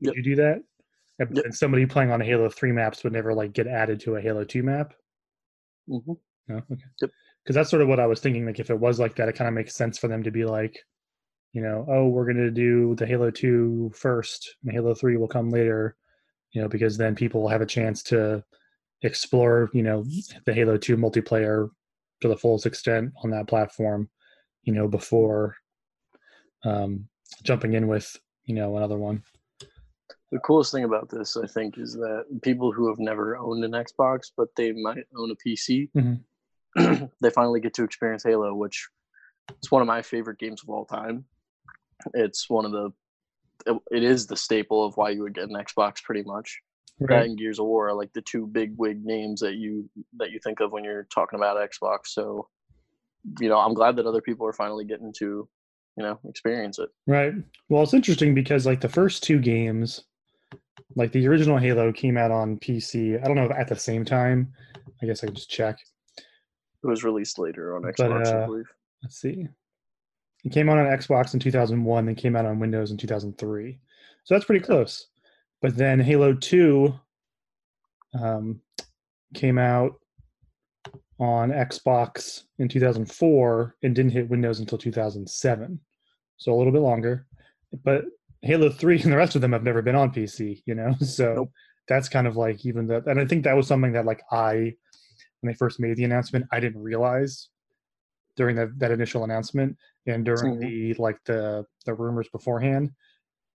Yep. 0.00 0.16
you 0.16 0.22
do 0.22 0.36
that? 0.36 0.62
And 1.18 1.36
Yep. 1.36 1.46
somebody 1.54 1.86
playing 1.86 2.10
on 2.10 2.20
Halo 2.20 2.48
3 2.48 2.72
maps 2.72 3.04
would 3.04 3.12
never 3.12 3.34
like 3.34 3.52
get 3.52 3.66
added 3.66 4.00
to 4.00 4.16
a 4.16 4.20
Halo 4.20 4.44
2 4.44 4.62
map. 4.62 4.94
hmm 5.88 6.12
No, 6.48 6.56
okay. 6.58 6.76
Yep. 7.00 7.10
Because 7.44 7.54
that's 7.56 7.70
sort 7.70 7.82
of 7.82 7.88
what 7.88 8.00
I 8.00 8.06
was 8.06 8.20
thinking. 8.20 8.46
Like, 8.46 8.60
if 8.60 8.70
it 8.70 8.78
was 8.78 9.00
like 9.00 9.16
that, 9.16 9.28
it 9.28 9.34
kind 9.36 9.48
of 9.48 9.54
makes 9.54 9.74
sense 9.74 9.98
for 9.98 10.08
them 10.08 10.22
to 10.22 10.30
be 10.30 10.44
like, 10.44 10.78
you 11.52 11.62
know, 11.62 11.86
oh, 11.88 12.08
we're 12.08 12.26
gonna 12.26 12.50
do 12.50 12.94
the 12.96 13.06
Halo 13.06 13.30
2 13.30 13.92
first, 13.94 14.56
and 14.64 14.72
Halo 14.72 14.94
3 14.94 15.16
will 15.18 15.28
come 15.28 15.50
later. 15.50 15.96
You 16.52 16.62
know, 16.62 16.68
because 16.68 16.96
then 16.98 17.14
people 17.16 17.42
will 17.42 17.48
have 17.50 17.62
a 17.62 17.66
chance 17.66 18.02
to 18.04 18.44
explore, 19.02 19.70
you 19.74 19.82
know, 19.82 20.04
the 20.46 20.54
Halo 20.54 20.78
2 20.78 20.96
multiplayer 20.96 21.70
to 22.22 22.28
the 22.28 22.36
fullest 22.38 22.66
extent 22.66 23.12
on 23.24 23.30
that 23.30 23.48
platform. 23.48 24.10
You 24.64 24.74
know, 24.74 24.88
before 24.88 25.56
um, 26.64 27.08
jumping 27.42 27.74
in 27.74 27.86
with 27.88 28.16
you 28.44 28.54
know 28.54 28.76
another 28.76 28.96
one. 28.96 29.22
The 30.30 30.38
coolest 30.40 30.72
thing 30.72 30.84
about 30.84 31.08
this, 31.08 31.36
I 31.36 31.46
think, 31.46 31.78
is 31.78 31.94
that 31.94 32.24
people 32.42 32.70
who 32.70 32.88
have 32.88 32.98
never 32.98 33.36
owned 33.38 33.64
an 33.64 33.72
Xbox, 33.72 34.30
but 34.36 34.48
they 34.56 34.72
might 34.72 35.04
own 35.16 35.30
a 35.30 35.36
PC, 35.36 35.90
Mhm. 35.96 37.10
they 37.22 37.30
finally 37.30 37.60
get 37.60 37.72
to 37.74 37.84
experience 37.84 38.24
Halo, 38.24 38.54
which 38.54 38.88
is 39.62 39.70
one 39.70 39.80
of 39.80 39.88
my 39.88 40.02
favorite 40.02 40.38
games 40.38 40.62
of 40.62 40.68
all 40.68 40.84
time. 40.84 41.24
It's 42.12 42.48
one 42.50 42.66
of 42.66 42.72
the, 42.72 42.90
it- 43.90 44.04
is 44.04 44.26
the 44.26 44.36
staple 44.36 44.84
of 44.84 44.96
why 44.98 45.10
you 45.10 45.22
would 45.22 45.34
get 45.34 45.48
an 45.48 45.54
Xbox, 45.56 46.02
pretty 46.02 46.22
much. 46.24 46.58
That 47.00 47.08
Right. 47.14 47.26
and 47.30 47.38
Gears 47.38 47.58
of 47.60 47.66
War 47.66 47.88
are 47.88 47.94
like 47.94 48.12
the 48.12 48.22
two 48.22 48.46
big 48.46 48.74
wig 48.76 49.04
names 49.04 49.40
that 49.40 49.54
you 49.54 49.88
that 50.18 50.30
you 50.32 50.40
think 50.42 50.58
of 50.60 50.72
when 50.72 50.82
you're 50.84 51.06
talking 51.14 51.38
about 51.38 51.56
Xbox. 51.70 52.08
So, 52.08 52.48
you 53.40 53.48
know, 53.48 53.58
I'm 53.58 53.72
glad 53.74 53.96
that 53.96 54.06
other 54.06 54.20
people 54.20 54.46
are 54.46 54.52
finally 54.52 54.84
getting 54.84 55.12
to, 55.20 55.48
you 55.98 56.04
know, 56.04 56.18
experience 56.28 56.78
it. 56.78 56.90
Right. 57.08 57.34
Well, 57.68 57.82
it's 57.82 57.92
interesting 57.92 58.32
because 58.32 58.64
like 58.64 58.80
the 58.80 58.88
first 58.88 59.24
two 59.24 59.40
games, 59.40 60.04
like 60.94 61.10
the 61.10 61.26
original 61.26 61.58
Halo 61.58 61.92
came 61.92 62.16
out 62.16 62.30
on 62.30 62.56
PC. 62.58 63.20
I 63.20 63.26
don't 63.26 63.34
know 63.34 63.46
if 63.46 63.50
at 63.50 63.66
the 63.66 63.74
same 63.74 64.04
time. 64.04 64.52
I 65.02 65.06
guess 65.06 65.24
I 65.24 65.26
can 65.26 65.34
just 65.34 65.50
check. 65.50 65.76
It 66.16 66.86
was 66.86 67.02
released 67.02 67.40
later 67.40 67.74
on 67.74 67.82
But, 67.82 67.96
Xbox, 67.96 68.26
I 68.28 68.30
uh, 68.30 68.46
believe. 68.46 68.72
Let's 69.02 69.20
see. 69.20 69.48
It 70.44 70.52
came 70.52 70.68
out 70.68 70.78
on 70.78 70.86
Xbox 70.86 71.34
in 71.34 71.40
2001, 71.40 72.06
then 72.06 72.14
came 72.14 72.36
out 72.36 72.46
on 72.46 72.60
Windows 72.60 72.92
in 72.92 72.96
2003. 72.96 73.78
So 74.22 74.34
that's 74.34 74.44
pretty 74.44 74.64
close. 74.64 75.08
But 75.60 75.76
then 75.76 75.98
Halo 75.98 76.32
2 76.32 76.94
um, 78.20 78.60
came 79.34 79.58
out 79.58 79.96
on 81.18 81.50
Xbox 81.50 82.44
in 82.60 82.68
2004 82.68 83.74
and 83.82 83.94
didn't 83.96 84.12
hit 84.12 84.30
Windows 84.30 84.60
until 84.60 84.78
2007. 84.78 85.80
So 86.38 86.52
a 86.52 86.56
little 86.56 86.72
bit 86.72 86.82
longer. 86.82 87.26
But 87.84 88.04
Halo 88.42 88.70
3 88.70 89.02
and 89.02 89.12
the 89.12 89.16
rest 89.16 89.34
of 89.34 89.42
them 89.42 89.52
have 89.52 89.64
never 89.64 89.82
been 89.82 89.96
on 89.96 90.10
PC, 90.12 90.62
you 90.66 90.74
know? 90.74 90.94
So 91.00 91.34
Nope. 91.34 91.50
that's 91.86 92.08
kind 92.08 92.26
of 92.26 92.36
like 92.36 92.64
even 92.64 92.86
that. 92.86 93.06
And 93.06 93.20
I 93.20 93.26
think 93.26 93.44
that 93.44 93.56
was 93.56 93.66
something 93.66 93.92
that 93.92 94.06
like 94.06 94.22
I, 94.32 94.74
when 95.40 95.52
they 95.52 95.54
first 95.54 95.78
made 95.78 95.96
the 95.96 96.04
announcement, 96.04 96.46
I 96.50 96.60
didn't 96.60 96.82
realize 96.82 97.48
during 98.38 98.56
that, 98.56 98.78
that 98.78 98.92
initial 98.92 99.24
announcement 99.24 99.76
and 100.06 100.24
during 100.24 100.58
the 100.58 100.94
like 100.94 101.18
the 101.24 101.64
the 101.84 101.92
rumors 101.92 102.28
beforehand 102.28 102.90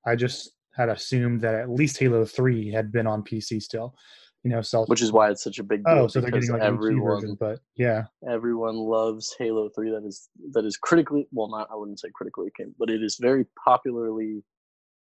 i 0.06 0.16
just 0.16 0.52
had 0.75 0.90
assumed 0.90 1.42
that 1.42 1.56
at 1.56 1.70
least 1.70 1.98
halo 1.98 2.25
3 2.25 2.70
had 2.70 2.92
been 2.92 3.08
on 3.08 3.24
pc 3.24 3.62
still 3.62 3.96
you 4.43 4.50
know 4.51 4.62
so 4.62 4.85
which 4.85 5.01
is 5.01 5.12
why 5.12 5.29
it's 5.29 5.43
such 5.43 5.59
a 5.59 5.63
big 5.63 5.83
deal. 5.85 5.93
oh 6.00 6.07
so 6.07 6.19
they're 6.21 6.31
getting 6.31 6.51
like 6.51 6.62
everyone, 6.62 7.21
version 7.21 7.38
but 7.39 7.59
yeah 7.75 8.03
everyone 8.29 8.75
loves 8.75 9.35
Halo 9.38 9.69
Three. 9.69 9.89
That 9.91 10.05
is 10.05 10.29
that 10.51 10.65
is 10.65 10.77
critically 10.77 11.27
well, 11.31 11.50
not 11.50 11.67
I 11.71 11.75
wouldn't 11.75 12.00
say 12.00 12.09
critically 12.13 12.47
acclaimed, 12.47 12.75
but 12.79 12.89
it 12.89 13.01
is 13.03 13.17
very 13.19 13.45
popularly 13.65 14.43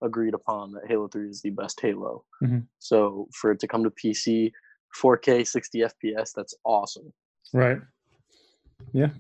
agreed 0.02 0.34
upon 0.34 0.72
that 0.72 0.86
Halo 0.88 1.08
Three 1.08 1.28
is 1.28 1.42
the 1.42 1.50
best 1.50 1.80
Halo. 1.80 2.24
Mhm. 2.42 2.66
So 2.78 3.28
for 3.38 3.50
it 3.52 3.60
to 3.60 3.68
come 3.68 3.82
to 3.84 3.90
PC, 3.90 4.50
4K, 5.00 5.46
60 5.46 5.80
FPS, 5.80 6.32
that's 6.34 6.54
awesome. 6.64 7.12
right 7.52 7.78
yeah 8.92 9.10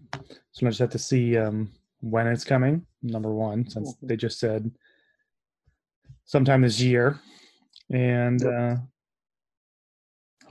so 0.52 0.66
i 0.66 0.70
just 0.70 0.80
have 0.80 0.90
to 0.90 0.98
see 0.98 1.36
um 1.36 1.70
when 2.00 2.26
it's 2.26 2.44
coming 2.44 2.84
number 3.02 3.32
one 3.32 3.68
since 3.68 3.94
Mhm. 3.94 4.08
they 4.08 4.16
just 4.16 4.38
said 4.40 4.70
sometime 6.24 6.62
this 6.62 6.80
year 6.80 7.20
and 7.90 8.40
Yep. 8.42 8.52
uh 8.52 8.76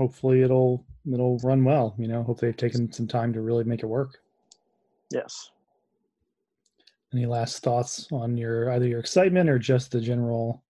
hopefully 0.01 0.41
it'll 0.41 0.83
it'll 1.13 1.37
run 1.39 1.63
well 1.63 1.93
you 1.99 2.07
know 2.07 2.23
hopefully 2.23 2.49
they've 2.49 2.57
taken 2.57 2.91
some 2.91 3.07
time 3.07 3.31
to 3.31 3.41
really 3.41 3.63
make 3.63 3.83
it 3.83 3.85
work 3.85 4.17
Yes. 5.11 5.51
Any 7.13 7.25
last 7.25 7.61
thoughts 7.61 8.07
on 8.13 8.37
your 8.37 8.71
either 8.71 8.87
your 8.87 9.01
excitement 9.01 9.49
or 9.49 9.59
just 9.59 9.91
the 9.91 9.99
general? 9.99 10.63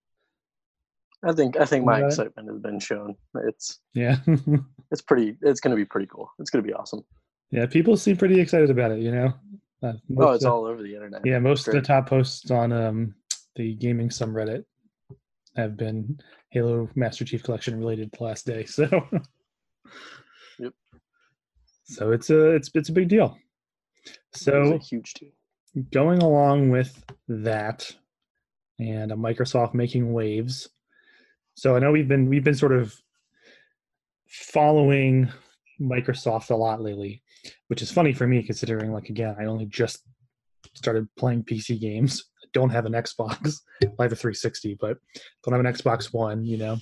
I 1.24 1.32
think 1.34 1.58
I 1.58 1.66
think 1.66 1.86
my 1.86 2.04
excitement 2.04 2.50
has 2.50 2.58
been 2.60 2.80
shown. 2.80 3.16
It's 3.48 3.80
Yeah. 3.94 4.16
it's 4.92 5.04
pretty. 5.04 5.38
It's 5.44 5.60
going 5.60 5.70
to 5.70 5.76
be 5.76 5.86
pretty 5.86 6.08
cool. 6.08 6.32
It's 6.40 6.50
going 6.50 6.64
to 6.64 6.68
be 6.68 6.74
awesome. 6.74 7.04
yeah, 7.52 7.68
people 7.68 7.96
seem 7.96 8.18
pretty 8.18 8.40
excited 8.42 8.72
about 8.72 8.90
it, 8.92 9.00
you 9.00 9.12
know? 9.12 9.28
Uh, 9.84 9.94
Oh, 10.18 10.32
it's 10.32 10.44
of- 10.44 10.52
all 10.52 10.66
over 10.66 10.82
the 10.82 10.96
internet. 10.96 11.22
Yeah, 11.24 11.38
most 11.38 11.68
of 11.68 11.76
the 11.76 11.82
top 11.82 12.10
posts 12.10 12.50
on 12.50 12.72
um, 12.74 13.14
the 13.56 13.76
gaming 13.76 14.10
subreddit 14.10 14.66
have 15.56 15.78
been 15.78 16.20
Halo 16.50 16.90
Master 16.96 17.26
Chief 17.26 17.44
Collection 17.44 17.78
related 17.78 18.12
the 18.18 18.24
last 18.24 18.46
day. 18.46 18.66
So, 18.68 18.88
Yep. 20.60 20.74
so 21.84 22.12
it's 22.12 22.30
a 22.30 22.52
it's 22.52 22.70
it's 22.74 22.90
a 22.90 22.94
big 22.94 23.08
deal. 23.10 23.38
So 24.34 24.74
a 24.76 24.78
huge 24.78 25.14
deal. 25.16 25.32
going 25.92 26.22
along 26.22 26.70
with 26.70 27.04
that, 27.28 27.94
and 28.80 29.12
a 29.12 29.16
Microsoft 29.16 29.74
making 29.74 30.14
waves. 30.14 30.70
So 31.56 31.76
I 31.76 31.80
know 31.80 31.92
we've 31.92 32.08
been 32.08 32.30
we've 32.30 32.44
been 32.44 32.56
sort 32.56 32.72
of 32.74 32.96
following 34.28 35.30
Microsoft 35.82 36.52
a 36.52 36.56
lot 36.56 36.82
lately, 36.82 37.22
which 37.68 37.82
is 37.82 37.92
funny 37.92 38.14
for 38.14 38.28
me 38.28 38.44
considering 38.44 38.92
like 38.94 39.10
again 39.10 39.36
I 39.40 39.46
only 39.46 39.66
just 39.66 40.04
started 40.76 41.08
playing 41.18 41.44
PC 41.44 41.80
games. 41.80 42.26
Don't 42.54 42.70
have 42.70 42.86
an 42.86 42.94
Xbox. 42.94 43.62
I 43.84 44.04
have 44.04 44.12
a 44.12 44.16
360, 44.16 44.78
but 44.80 44.98
don't 45.44 45.54
have 45.54 45.66
an 45.66 45.74
Xbox 45.74 46.14
One. 46.14 46.46
You 46.46 46.58
know, 46.58 46.78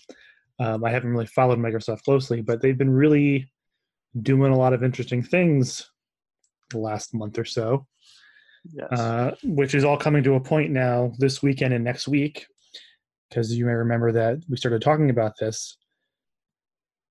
um, 0.60 0.84
I 0.84 0.90
haven't 0.90 1.12
really 1.12 1.28
followed 1.28 1.60
Microsoft 1.60 2.04
closely, 2.04 2.42
but 2.42 2.62
they've 2.62 2.78
been 2.78 2.90
really 2.90 3.52
doing 4.22 4.52
a 4.52 4.58
lot 4.58 4.74
of 4.74 4.84
interesting 4.84 5.22
things 5.22 5.90
the 6.72 6.80
last 6.80 7.14
month 7.14 7.38
or 7.38 7.46
so 7.46 7.86
Yes. 8.74 8.88
uh, 8.92 9.36
which 9.44 9.74
is 9.74 9.84
all 9.84 9.98
coming 9.98 10.24
to 10.24 10.36
a 10.36 10.40
point 10.40 10.72
now 10.72 11.14
this 11.18 11.42
weekend 11.42 11.74
and 11.74 11.84
next 11.84 12.08
week. 12.08 12.46
Because 13.30 13.56
you 13.56 13.66
may 13.66 13.74
remember 13.74 14.12
that 14.12 14.40
we 14.50 14.58
started 14.58 14.82
talking 14.82 15.10
about 15.10 15.34
this 15.40 15.78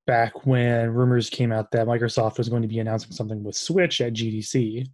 back 0.06 0.46
when 0.46 0.90
rumors 0.90 1.30
came 1.30 1.52
out 1.52 1.70
that 1.70 1.86
Microsoft 1.86 2.38
was 2.38 2.48
going 2.48 2.62
to 2.62 2.68
be 2.68 2.80
announcing 2.80 3.12
something 3.12 3.44
with 3.44 3.54
Switch 3.54 4.00
at 4.00 4.14
GDC, 4.14 4.86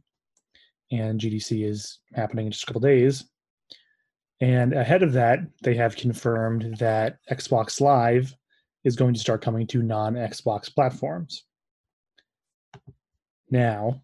and 0.93 1.19
GDC 1.21 1.65
is 1.67 2.01
happening 2.13 2.47
in 2.47 2.53
just 2.53 2.65
a 2.65 2.67
couple 2.67 2.81
days. 2.83 3.25
And 4.45 4.75
ahead 4.75 5.03
of 5.03 5.15
that, 5.15 5.39
they 5.63 5.75
have 5.77 5.97
confirmed 5.97 6.77
that 6.79 7.17
Xbox 7.33 7.81
Live 7.81 8.37
is 8.85 8.95
going 8.95 9.15
to 9.15 9.21
start 9.21 9.41
coming 9.41 9.67
to 9.69 9.83
non 9.83 10.17
Xbox 10.17 10.73
platforms. 10.73 11.45
Now, 13.51 14.03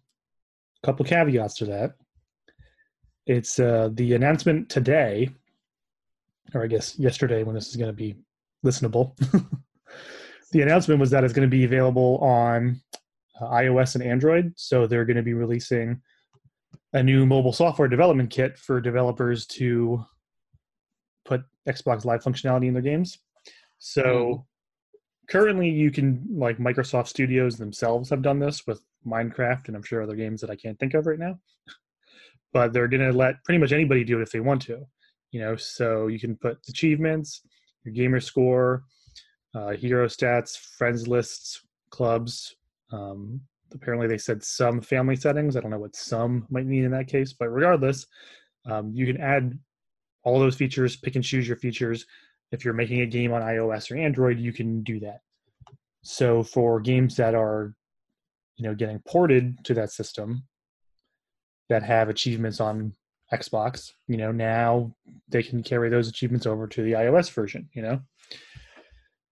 a 0.81 0.85
couple 0.85 1.05
caveats 1.05 1.57
to 1.57 1.65
that 1.65 1.91
it's 3.27 3.59
uh, 3.59 3.89
the 3.93 4.15
announcement 4.15 4.67
today, 4.67 5.29
or 6.55 6.63
I 6.63 6.67
guess 6.67 6.97
yesterday 6.97 7.43
when 7.43 7.53
this 7.53 7.67
is 7.67 7.75
going 7.75 7.91
to 7.91 7.93
be 7.93 8.15
listenable. 8.65 9.15
the 10.53 10.63
announcement 10.63 10.99
was 10.99 11.11
that 11.11 11.23
it's 11.23 11.33
going 11.33 11.47
to 11.47 11.55
be 11.55 11.65
available 11.65 12.17
on 12.17 12.81
uh, 13.39 13.45
iOS 13.45 13.93
and 13.93 14.03
Android. 14.03 14.53
So 14.55 14.87
they're 14.87 15.05
going 15.05 15.17
to 15.17 15.23
be 15.23 15.35
releasing 15.35 16.01
a 16.93 17.03
new 17.03 17.27
mobile 17.27 17.53
software 17.53 17.87
development 17.87 18.31
kit 18.31 18.57
for 18.57 18.81
developers 18.81 19.45
to 19.45 20.03
put 21.25 21.43
Xbox 21.67 22.05
Live 22.05 22.23
functionality 22.23 22.67
in 22.67 22.73
their 22.73 22.81
games. 22.81 23.19
So 23.79 24.03
Mhm. 24.03 24.45
currently, 25.27 25.69
you 25.69 25.91
can 25.91 26.25
like 26.29 26.57
Microsoft 26.57 27.07
Studios 27.07 27.57
themselves 27.57 28.09
have 28.09 28.21
done 28.21 28.39
this 28.39 28.67
with 28.67 28.83
Minecraft, 29.05 29.67
and 29.67 29.75
I'm 29.75 29.83
sure 29.83 30.01
other 30.01 30.15
games 30.15 30.41
that 30.41 30.49
I 30.49 30.55
can't 30.55 30.79
think 30.79 30.93
of 30.93 31.05
right 31.05 31.19
now 31.19 31.39
but 32.53 32.73
they're 32.73 32.87
going 32.87 33.01
to 33.01 33.17
let 33.17 33.43
pretty 33.43 33.57
much 33.57 33.71
anybody 33.71 34.03
do 34.03 34.19
it 34.19 34.23
if 34.23 34.31
they 34.31 34.39
want 34.39 34.61
to 34.61 34.85
you 35.31 35.39
know 35.39 35.55
so 35.55 36.07
you 36.07 36.19
can 36.19 36.35
put 36.35 36.57
achievements 36.67 37.41
your 37.83 37.93
gamer 37.93 38.19
score 38.19 38.83
uh, 39.55 39.69
hero 39.69 40.07
stats 40.07 40.57
friends 40.57 41.07
lists 41.07 41.61
clubs 41.89 42.55
um, 42.91 43.39
apparently 43.73 44.07
they 44.07 44.17
said 44.17 44.43
some 44.43 44.81
family 44.81 45.15
settings 45.15 45.55
i 45.55 45.59
don't 45.61 45.71
know 45.71 45.79
what 45.79 45.95
some 45.95 46.45
might 46.49 46.65
mean 46.65 46.83
in 46.83 46.91
that 46.91 47.07
case 47.07 47.33
but 47.33 47.49
regardless 47.49 48.05
um, 48.65 48.91
you 48.93 49.05
can 49.05 49.19
add 49.19 49.57
all 50.23 50.39
those 50.39 50.55
features 50.55 50.95
pick 50.95 51.15
and 51.15 51.23
choose 51.23 51.47
your 51.47 51.57
features 51.57 52.05
if 52.51 52.65
you're 52.65 52.73
making 52.73 53.01
a 53.01 53.05
game 53.05 53.33
on 53.33 53.41
ios 53.41 53.91
or 53.91 53.97
android 53.97 54.39
you 54.39 54.53
can 54.53 54.83
do 54.83 54.99
that 54.99 55.21
so 56.03 56.43
for 56.43 56.79
games 56.79 57.15
that 57.15 57.35
are 57.35 57.73
you 58.57 58.67
know 58.67 58.75
getting 58.75 58.99
ported 58.99 59.57
to 59.63 59.73
that 59.73 59.91
system 59.91 60.43
that 61.69 61.83
have 61.83 62.09
achievements 62.09 62.59
on 62.59 62.93
Xbox, 63.33 63.93
you 64.07 64.17
know, 64.17 64.31
now 64.31 64.93
they 65.29 65.41
can 65.41 65.63
carry 65.63 65.89
those 65.89 66.09
achievements 66.09 66.45
over 66.45 66.67
to 66.67 66.81
the 66.83 66.91
iOS 66.91 67.31
version, 67.31 67.69
you 67.73 67.81
know. 67.81 68.01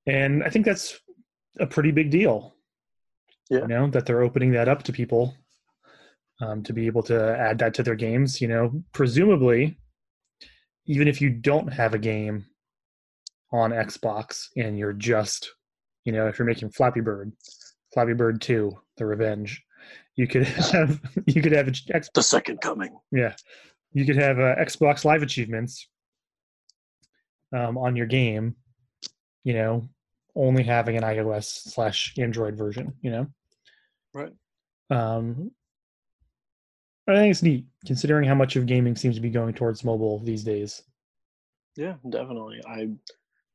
And 0.08 0.44
I 0.44 0.50
think 0.50 0.66
that's 0.66 1.00
a 1.60 1.68
pretty 1.68 1.92
big 1.92 2.10
deal. 2.10 2.56
Yeah. 3.50 3.62
You 3.62 3.68
know, 3.68 3.88
that 3.90 4.06
they're 4.06 4.22
opening 4.22 4.52
that 4.52 4.70
up 4.70 4.84
to 4.84 4.94
people 4.94 5.36
um, 6.40 6.64
to 6.64 6.72
be 6.72 6.86
able 6.86 7.04
to 7.04 7.38
add 7.38 7.58
that 7.60 7.74
to 7.76 7.84
their 7.84 7.96
games, 7.96 8.40
you 8.40 8.48
know, 8.48 8.84
presumably 8.94 9.78
even 10.90 11.08
if 11.08 11.22
you 11.22 11.30
don't 11.30 11.72
have 11.72 11.94
a 11.94 12.00
game 12.00 12.46
on 13.54 13.70
Xbox 13.72 14.48
and 14.58 14.78
you're 14.78 14.92
just, 14.94 15.52
you 16.04 16.12
know, 16.12 16.28
if 16.28 16.38
you're 16.40 16.48
making 16.48 16.72
Flappy 16.72 17.00
Bird, 17.00 17.32
Flappy 17.94 18.14
Bird 18.14 18.42
2, 18.42 18.76
The 18.98 19.06
Revenge, 19.06 19.64
you 20.16 20.28
could 20.28 20.44
have 20.74 21.00
you 21.28 21.42
could 21.44 21.52
have 21.52 21.68
a 21.68 21.74
X 21.94 22.10
the 22.14 22.24
second 22.24 22.60
coming. 22.62 22.98
yeah, 23.12 23.36
you 23.94 24.04
could 24.06 24.16
have 24.18 24.40
uh, 24.40 24.56
Xbox 24.56 25.06
Live 25.06 25.22
achievements 25.22 25.88
um, 27.56 27.78
on 27.78 27.96
your 27.96 28.08
game. 28.08 28.56
You 29.44 29.54
know, 29.54 29.90
only 30.36 30.64
having 30.64 30.98
an 30.98 31.04
iOS 31.04 31.46
slash 31.46 32.14
Android 32.18 32.56
version. 32.58 32.94
You 33.02 33.12
know, 33.12 33.28
Right. 34.14 34.34
um, 34.90 35.52
I 37.16 37.20
think 37.22 37.32
it's 37.32 37.44
neat 37.44 37.66
considering 37.86 38.28
how 38.28 38.36
much 38.36 38.56
of 38.56 38.66
gaming 38.66 38.96
seems 38.96 39.16
to 39.16 39.22
be 39.22 39.30
going 39.30 39.54
towards 39.54 39.84
mobile 39.84 40.20
these 40.20 40.44
days. 40.44 40.84
Yeah, 41.76 41.96
definitely. 42.10 42.62
I 42.68 42.88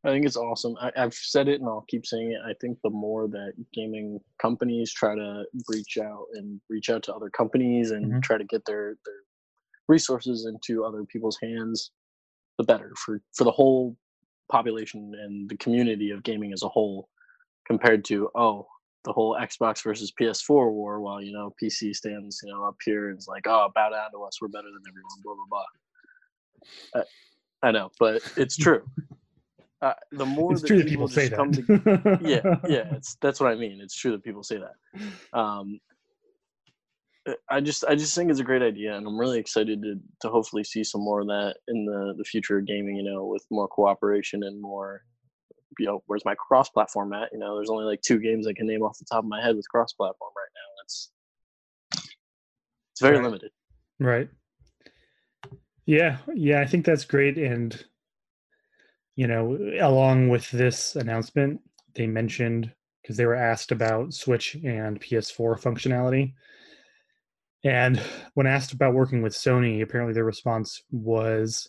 I 0.07 0.11
think 0.11 0.27
it's 0.27 0.37
awesome. 0.37 0.77
I, 0.81 0.93
I've 0.97 1.15
said 1.15 1.49
it 1.49 1.61
and 1.61 1.69
I'll 1.69 1.87
keep 1.89 2.07
saying 2.07 2.33
it. 2.33 2.41
I 2.45 2.55
think 2.61 2.79
the 2.83 2.91
more 2.91 3.27
that 3.29 3.53
gaming 3.73 4.21
companies 4.41 4.93
try 4.93 5.15
to 5.15 5.45
reach 5.69 5.97
out 5.99 6.27
and 6.35 6.61
reach 6.69 6.91
out 6.91 7.03
to 7.05 7.15
other 7.15 7.31
companies 7.31 7.91
and 7.91 8.13
Mhm. 8.13 8.23
try 8.23 8.39
to 8.39 8.45
get 8.45 8.65
their 8.67 8.97
their 9.05 9.23
resources 9.89 10.47
into 10.47 10.85
other 10.85 11.05
people's 11.05 11.39
hands, 11.43 11.91
the 12.59 12.65
better 12.65 12.93
for 12.97 13.23
for 13.35 13.45
the 13.45 13.53
whole 13.53 13.97
population 14.51 15.13
and 15.23 15.49
the 15.51 15.57
community 15.57 16.11
of 16.11 16.23
gaming 16.23 16.53
as 16.53 16.63
a 16.63 16.69
whole. 16.69 17.09
Compared 17.67 18.05
to 18.07 18.31
oh, 18.35 18.67
the 19.05 19.13
whole 19.13 19.37
Xbox 19.41 19.83
versus 19.83 20.13
PS4 20.19 20.73
war, 20.73 21.01
while 21.01 21.23
you 21.23 21.33
know 21.33 21.53
PC 21.63 21.95
stands 21.95 22.41
you 22.45 22.53
know 22.53 22.65
up 22.65 22.77
here 22.85 23.11
and 23.11 23.19
is 23.19 23.29
like 23.29 23.47
oh 23.47 23.69
bow 23.75 23.91
down 23.91 24.11
to 24.13 24.23
us, 24.23 24.41
we're 24.41 24.49
better 24.49 24.69
than 24.69 24.83
everyone, 24.89 25.23
blah 25.23 25.35
blah 25.35 25.65
blah. 26.93 27.01
Uh, 27.01 27.05
I 27.63 27.71
know, 27.71 27.91
but 27.99 28.23
it's 28.37 28.57
true. 28.57 28.83
Uh, 29.83 29.93
the 30.13 30.25
more 30.25 30.53
It's 30.53 30.63
that 30.63 30.69
true 30.69 30.79
that 30.79 30.89
people 30.89 31.09
say 31.09 31.29
just 31.29 31.37
come 31.37 31.53
to- 31.53 32.19
yeah, 32.23 32.41
yeah, 32.69 32.95
it's 32.95 33.17
that's 33.21 33.39
what 33.41 33.51
I 33.53 33.55
mean. 33.55 33.81
It's 33.83 33.95
true 33.95 34.13
that 34.13 34.25
people 34.25 34.43
say 34.43 34.59
that. 34.59 35.39
Um, 35.39 35.79
uh, 37.29 37.33
I 37.51 37.61
just 37.61 37.85
I 37.85 37.95
just 37.95 38.15
think 38.15 38.31
it's 38.31 38.41
a 38.41 38.45
great 38.45 38.63
idea, 38.63 38.97
and 38.97 39.07
I'm 39.07 39.19
really 39.19 39.39
excited 39.39 39.83
to 39.83 39.97
to 40.23 40.29
hopefully 40.31 40.65
see 40.65 40.85
some 40.85 41.03
more 41.03 41.21
of 41.21 41.27
that 41.27 41.57
in 41.69 41.85
the 41.85 42.15
the 42.17 42.25
future 42.25 42.59
of 42.59 42.67
gaming. 42.67 42.97
You 42.97 43.03
know, 43.05 43.27
with 43.27 43.45
more 43.51 43.69
cooperation 43.69 44.43
and 44.43 44.61
more. 44.61 45.03
You 45.79 45.87
know, 45.87 46.03
where's 46.07 46.25
my 46.25 46.35
cross-platform 46.35 47.13
at? 47.13 47.31
You 47.33 47.39
know, 47.39 47.55
there's 47.57 47.71
only 47.71 47.85
like 47.85 48.03
two 48.03 48.19
games 48.19 48.47
I 48.47 48.53
can 48.53 48.67
name 48.67 48.83
off 48.83 48.99
the 48.99 49.05
top 49.05 49.25
of 49.25 49.29
my 49.29 49.43
head 49.43 49.57
with 49.57 49.69
cross-platform 49.69 50.33
right 50.37 50.53
now. 50.55 50.83
It's 50.85 51.11
it's 52.93 53.01
very 53.01 53.17
Right. 53.17 53.25
limited. 53.25 53.51
Right. 53.99 54.29
Yeah, 55.87 56.19
yeah, 56.35 56.61
I 56.61 56.67
think 56.67 56.85
that's 56.87 57.05
great. 57.05 57.37
And, 57.37 57.85
you 59.17 59.27
know, 59.27 59.59
along 59.81 60.29
with 60.29 60.51
this 60.51 60.97
announcement, 60.97 61.61
they 61.95 62.07
mentioned 62.07 62.73
because 63.03 63.17
they 63.17 63.27
were 63.27 63.35
asked 63.35 63.71
about 63.71 64.15
Switch 64.15 64.55
and 64.55 65.01
PS4 65.01 65.61
functionality. 65.61 66.33
And 67.65 68.01
when 68.35 68.47
asked 68.47 68.73
about 68.73 68.95
working 68.95 69.23
with 69.23 69.35
Sony, 69.35 69.83
apparently 69.83 70.15
their 70.15 70.25
response 70.25 70.83
was 70.91 71.69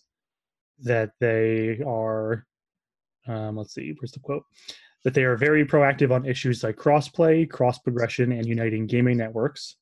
that 0.79 1.11
they 1.19 1.81
are, 1.85 2.45
um, 3.27 3.57
let's 3.57 3.73
see, 3.73 3.93
where's 3.99 4.11
the 4.11 4.19
quote? 4.19 4.45
That 5.03 5.13
they 5.13 5.23
are 5.23 5.37
very 5.37 5.65
proactive 5.65 6.11
on 6.11 6.25
issues 6.25 6.63
like 6.63 6.77
crossplay, 6.77 7.49
cross 7.49 7.77
progression, 7.77 8.31
and 8.31 8.45
uniting 8.45 8.87
gaming 8.87 9.17
networks 9.17 9.75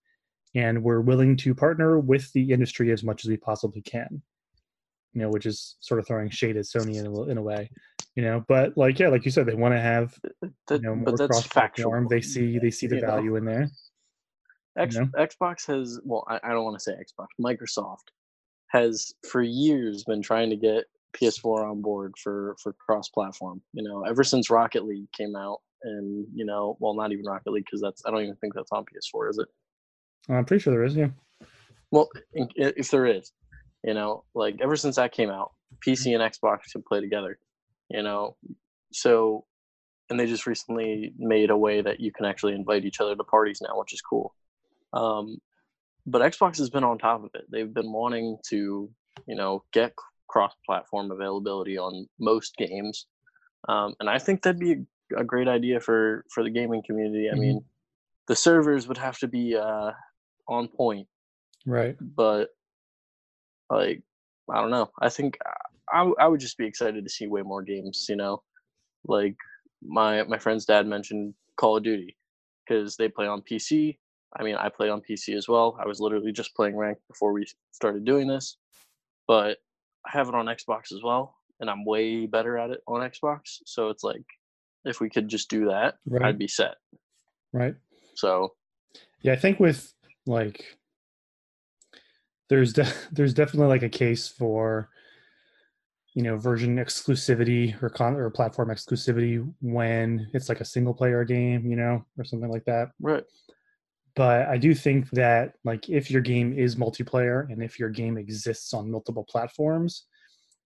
and 0.55 0.83
we're 0.83 1.01
willing 1.01 1.35
to 1.37 1.55
partner 1.55 1.99
with 1.99 2.31
the 2.33 2.51
industry 2.51 2.91
as 2.91 3.03
much 3.03 3.25
as 3.25 3.29
we 3.29 3.37
possibly 3.37 3.81
can 3.81 4.21
you 5.13 5.21
know 5.21 5.29
which 5.29 5.45
is 5.45 5.75
sort 5.79 5.99
of 5.99 6.07
throwing 6.07 6.29
shade 6.29 6.57
at 6.57 6.65
sony 6.65 6.95
in 6.95 7.05
a, 7.05 7.23
in 7.23 7.37
a 7.37 7.41
way 7.41 7.69
you 8.15 8.23
know 8.23 8.43
but 8.47 8.77
like 8.77 8.99
yeah 8.99 9.07
like 9.07 9.25
you 9.25 9.31
said 9.31 9.45
they 9.45 9.53
want 9.53 9.73
to 9.73 9.79
have 9.79 10.17
That, 10.67 10.81
you 10.81 10.81
know 10.81 10.95
more 10.95 11.05
but 11.05 11.17
that's 11.17 11.31
cross 11.31 11.47
platform 11.47 12.07
they 12.09 12.21
see 12.21 12.59
they 12.59 12.71
see 12.71 12.87
the 12.87 12.95
you 12.95 13.01
know? 13.01 13.07
value 13.07 13.35
in 13.35 13.45
there 13.45 13.69
X, 14.75 14.95
know? 14.95 15.05
Xbox 15.15 15.67
has 15.67 15.99
well, 16.03 16.25
I, 16.27 16.39
I 16.43 16.49
don't 16.49 16.63
want 16.63 16.79
to 16.79 16.83
say 16.83 16.93
Xbox. 16.93 17.27
Microsoft 17.39 18.09
has 18.69 19.13
for 19.29 19.43
years 19.43 20.03
been 20.03 20.23
trying 20.23 20.49
to 20.49 20.55
get 20.55 20.85
PS4 21.13 21.69
on 21.69 21.81
board 21.81 22.13
for 22.17 22.55
for 22.61 22.73
cross 22.73 23.09
platform. 23.09 23.61
You 23.73 23.83
know, 23.83 24.03
ever 24.03 24.23
since 24.23 24.49
Rocket 24.49 24.85
League 24.85 25.11
came 25.11 25.35
out, 25.35 25.59
and 25.83 26.25
you 26.33 26.45
know, 26.45 26.77
well, 26.79 26.95
not 26.95 27.11
even 27.11 27.25
Rocket 27.25 27.51
League 27.51 27.65
because 27.65 27.81
that's 27.81 28.03
I 28.05 28.11
don't 28.11 28.23
even 28.23 28.35
think 28.35 28.53
that's 28.53 28.71
on 28.71 28.85
PS4, 28.85 29.29
is 29.29 29.37
it? 29.39 29.47
I'm 30.29 30.45
pretty 30.45 30.61
sure 30.61 30.73
there 30.73 30.83
is. 30.83 30.95
Yeah. 30.95 31.09
Well, 31.91 32.09
if 32.33 32.89
there 32.89 33.05
is, 33.05 33.31
you 33.83 33.93
know, 33.93 34.23
like 34.33 34.59
ever 34.61 34.75
since 34.75 34.95
that 34.95 35.11
came 35.11 35.29
out, 35.29 35.51
PC 35.85 36.13
and 36.13 36.23
Xbox 36.23 36.71
can 36.71 36.81
play 36.81 37.01
together. 37.01 37.37
You 37.89 38.01
know, 38.01 38.35
so 38.91 39.45
and 40.09 40.19
they 40.19 40.25
just 40.25 40.47
recently 40.47 41.13
made 41.17 41.49
a 41.49 41.57
way 41.57 41.81
that 41.81 41.99
you 41.99 42.11
can 42.11 42.25
actually 42.25 42.53
invite 42.53 42.85
each 42.85 42.99
other 42.99 43.15
to 43.15 43.23
parties 43.23 43.61
now, 43.61 43.77
which 43.77 43.93
is 43.93 44.01
cool. 44.01 44.33
Um, 44.93 45.37
but 46.05 46.21
Xbox 46.21 46.57
has 46.57 46.69
been 46.69 46.83
on 46.83 46.97
top 46.97 47.23
of 47.23 47.31
it. 47.33 47.45
They've 47.49 47.73
been 47.73 47.91
wanting 47.91 48.37
to, 48.49 48.89
you 49.27 49.35
know, 49.35 49.63
get 49.71 49.93
cross-platform 50.33 51.11
availability 51.11 51.77
on 51.77 52.09
most 52.19 52.57
games, 52.57 53.05
um, 53.69 53.93
and 53.99 54.09
I 54.09 54.17
think 54.17 54.41
that'd 54.41 54.59
be 54.59 54.73
a, 54.73 55.21
a, 55.21 55.23
great 55.23 55.47
idea 55.47 55.79
for 55.79 56.25
for 56.33 56.43
the 56.43 56.49
gaming 56.49 56.81
community. 56.83 57.29
I 57.29 57.33
mm-hmm. 57.33 57.41
mean, 57.41 57.65
the 58.27 58.35
servers 58.35 58.87
would 58.87 58.97
have 58.97 59.19
to 59.19 59.27
be 59.27 59.55
uh, 59.55 59.91
on 60.47 60.67
point, 60.67 61.07
right? 61.67 61.95
But 62.01 62.49
like, 63.69 64.01
I 64.49 64.59
don't 64.59 64.71
know. 64.71 64.89
I 64.99 65.09
think 65.09 65.37
I, 65.91 66.11
I 66.19 66.27
would 66.27 66.39
just 66.39 66.57
be 66.57 66.65
excited 66.65 67.03
to 67.03 67.09
see 67.11 67.27
way 67.27 67.43
more 67.43 67.61
games. 67.61 68.07
You 68.09 68.15
know, 68.15 68.41
like 69.05 69.35
my 69.85 70.23
my 70.23 70.39
friend's 70.39 70.65
dad 70.65 70.87
mentioned 70.87 71.35
Call 71.57 71.77
of 71.77 71.83
Duty 71.83 72.17
because 72.65 72.97
they 72.97 73.07
play 73.07 73.27
on 73.27 73.43
PC. 73.43 73.99
I 74.35 74.41
mean, 74.41 74.55
I 74.55 74.69
play 74.69 74.89
on 74.89 75.03
PC 75.07 75.37
as 75.37 75.47
well. 75.47 75.77
I 75.79 75.85
was 75.85 75.99
literally 75.99 76.31
just 76.31 76.55
playing 76.55 76.75
ranked 76.75 77.07
before 77.07 77.33
we 77.33 77.45
started 77.71 78.03
doing 78.03 78.27
this, 78.27 78.57
but 79.27 79.59
I 80.05 80.11
have 80.11 80.27
it 80.27 80.35
on 80.35 80.45
Xbox 80.45 80.91
as 80.91 81.01
well, 81.03 81.35
and 81.59 81.69
I'm 81.69 81.85
way 81.85 82.25
better 82.25 82.57
at 82.57 82.71
it 82.71 82.81
on 82.87 83.01
Xbox. 83.01 83.59
So 83.65 83.89
it's 83.89 84.03
like, 84.03 84.25
if 84.85 84.99
we 84.99 85.09
could 85.09 85.27
just 85.27 85.49
do 85.49 85.65
that, 85.65 85.95
right. 86.05 86.23
I'd 86.23 86.39
be 86.39 86.47
set. 86.47 86.75
Right. 87.53 87.75
So, 88.15 88.53
yeah, 89.21 89.33
I 89.33 89.37
think 89.37 89.59
with 89.59 89.93
like, 90.25 90.77
there's 92.49 92.73
de- 92.73 92.93
there's 93.11 93.33
definitely 93.33 93.69
like 93.69 93.83
a 93.83 93.89
case 93.89 94.27
for 94.27 94.89
you 96.13 96.21
know 96.21 96.37
version 96.37 96.77
exclusivity 96.77 97.81
or 97.81 97.89
con 97.89 98.15
or 98.15 98.29
platform 98.29 98.69
exclusivity 98.69 99.47
when 99.61 100.29
it's 100.33 100.49
like 100.49 100.61
a 100.61 100.65
single 100.65 100.93
player 100.93 101.23
game 101.23 101.65
you 101.65 101.75
know 101.75 102.05
or 102.17 102.23
something 102.23 102.51
like 102.51 102.63
that 102.65 102.89
right 103.01 103.23
but 104.15 104.47
i 104.47 104.57
do 104.57 104.73
think 104.73 105.09
that 105.11 105.53
like 105.63 105.89
if 105.89 106.09
your 106.09 106.21
game 106.21 106.53
is 106.57 106.75
multiplayer 106.75 107.51
and 107.51 107.63
if 107.63 107.79
your 107.79 107.89
game 107.89 108.17
exists 108.17 108.73
on 108.73 108.89
multiple 108.91 109.25
platforms 109.27 110.05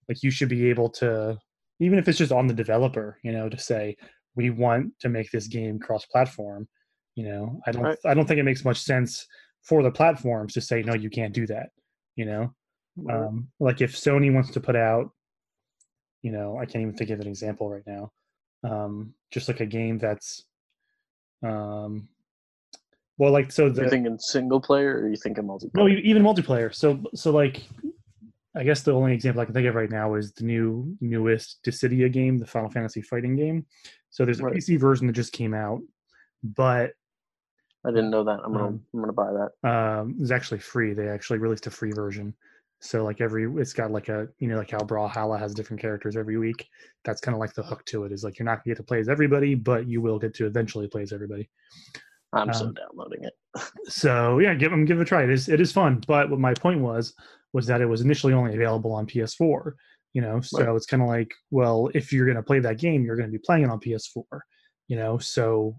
like 0.08 0.24
you 0.24 0.32
should 0.32 0.50
be 0.50 0.70
able 0.70 0.90
to 0.90 1.38
even 1.80 2.00
if 2.00 2.08
it's 2.08 2.18
just 2.18 2.32
on 2.32 2.48
the 2.48 2.54
developer 2.54 3.18
you 3.24 3.32
know 3.32 3.50
to 3.50 3.58
say 3.58 3.96
we 4.36 4.50
want 4.50 4.92
to 5.00 5.10
make 5.10 5.32
this 5.32 5.48
game 5.48 5.80
cross 5.80 6.06
platform 6.06 6.68
you 7.16 7.26
know 7.26 7.60
i 7.66 7.72
don't 7.72 7.84
right. 7.84 7.98
i 8.06 8.14
don't 8.14 8.28
think 8.28 8.40
it 8.40 8.44
makes 8.44 8.66
much 8.66 8.82
sense 8.82 9.26
for 9.64 9.84
the 9.84 9.92
platforms 9.92 10.54
to 10.54 10.62
say 10.62 10.82
no 10.82 10.94
you 10.94 11.10
can't 11.10 11.34
do 11.34 11.46
that 11.48 11.70
you 12.16 12.26
know 12.26 12.54
right. 12.98 13.16
um, 13.16 13.48
like 13.60 13.82
if 13.82 13.96
sony 13.96 14.34
wants 14.34 14.52
to 14.52 14.60
put 14.60 14.76
out 14.76 15.12
you 16.22 16.32
know 16.32 16.58
i 16.58 16.66
can't 16.66 16.82
even 16.82 16.96
think 16.96 17.10
of 17.10 17.20
an 17.20 17.28
example 17.28 17.70
right 17.70 17.88
now 17.88 18.12
um 18.64 19.14
just 19.32 19.48
like 19.48 19.60
a 19.60 19.66
game 19.66 19.98
that's 19.98 20.46
um 21.44 22.08
well 23.18 23.32
like 23.32 23.52
so 23.52 23.70
the, 23.70 23.82
you're 23.82 23.90
thinking 23.90 24.18
single 24.20 24.62
player 24.62 25.00
or 25.00 25.08
you 25.08 25.18
thinking 25.18 25.44
multiplayer? 25.44 25.74
No 25.76 25.88
even 25.88 26.24
multiplayer. 26.24 26.74
So 26.74 27.04
so 27.14 27.32
like 27.32 27.64
i 28.56 28.64
guess 28.64 28.82
the 28.82 28.92
only 28.92 29.14
example 29.14 29.42
i 29.42 29.46
can 29.46 29.54
think 29.54 29.68
of 29.68 29.76
right 29.76 29.92
now 29.92 30.16
is 30.16 30.32
the 30.34 30.44
new 30.44 30.96
newest 31.00 31.60
Dissidia 31.64 32.12
game 32.12 32.38
the 32.38 32.46
final 32.46 32.70
fantasy 32.70 33.02
fighting 33.02 33.36
game. 33.36 33.66
So 34.10 34.26
there's 34.26 34.40
a 34.40 34.44
right. 34.44 34.56
pc 34.56 34.80
version 34.80 35.08
that 35.08 35.14
just 35.14 35.34
came 35.34 35.54
out 35.54 35.82
but 36.44 36.92
i 37.86 37.90
didn't 37.90 38.10
know 38.10 38.24
that. 38.24 38.40
I'm 38.44 38.52
gonna 38.52 38.68
um, 38.68 38.82
i'm 38.94 39.00
gonna 39.00 39.14
buy 39.14 39.32
that. 39.32 39.70
um 39.70 40.16
it's 40.20 40.32
actually 40.32 40.60
free. 40.60 40.94
They 40.94 41.08
actually 41.08 41.40
released 41.40 41.68
a 41.68 41.72
free 41.72 41.92
version. 41.92 42.34
So 42.80 43.04
like 43.04 43.22
every 43.22 43.52
it's 43.60 43.74
got 43.74 43.92
like 43.92 44.10
a 44.10 44.28
you 44.40 44.48
know 44.48 44.58
like 44.58 44.72
how 44.72 44.80
Brawlhalla 44.80 45.40
has 45.40 45.54
different 45.54 45.82
characters 45.82 46.16
every 46.16 46.38
week. 46.38 46.68
That's 47.06 47.22
kind 47.22 47.34
of 47.34 47.40
like 47.40 47.54
the 47.54 47.64
hook 47.64 47.84
to 47.86 48.06
it 48.06 48.12
is 48.12 48.24
like 48.24 48.38
you're 48.38 48.46
not 48.46 48.64
gonna 48.64 48.76
get 48.76 48.78
to 48.78 48.84
play 48.84 49.00
as 49.00 49.10
everybody, 49.10 49.56
but 49.56 49.88
you 49.88 50.02
will 50.02 50.20
get 50.20 50.36
to 50.36 50.46
eventually 50.46 50.88
play 50.88 51.02
as 51.02 51.12
everybody. 51.12 51.50
I'm 52.34 52.50
um, 52.50 52.54
so 52.54 52.72
downloading 52.72 53.24
it. 53.24 53.34
so 53.92 54.40
yeah, 54.40 54.54
give 54.54 54.72
them 54.72 54.86
give 54.86 55.00
it 55.00 55.04
a 55.04 55.06
try. 55.06 55.24
It 55.24 55.30
is 55.30 55.50
it 55.50 55.62
is 55.62 55.72
fun. 55.72 56.04
But 56.08 56.30
what 56.30 56.40
my 56.40 56.54
point 56.54 56.82
was 56.82 57.14
was 57.54 57.66
that 57.68 57.82
it 57.82 57.86
was 57.86 58.02
initially 58.02 58.34
only 58.34 58.54
available 58.54 58.92
on 58.92 59.08
PS4. 59.08 59.74
You 60.14 60.22
know, 60.22 60.42
so 60.42 60.64
right. 60.64 60.76
it's 60.76 60.86
kind 60.86 61.04
of 61.04 61.10
like, 61.10 61.32
well, 61.52 61.90
if 61.94 62.12
you're 62.12 62.26
gonna 62.26 62.44
play 62.44 62.60
that 62.60 62.80
game, 62.80 63.04
you're 63.04 63.16
gonna 63.16 63.30
be 63.30 63.38
playing 63.38 63.64
it 63.64 63.70
on 63.70 63.80
PS4. 63.80 64.24
You 64.88 64.98
know, 64.98 65.18
so 65.18 65.78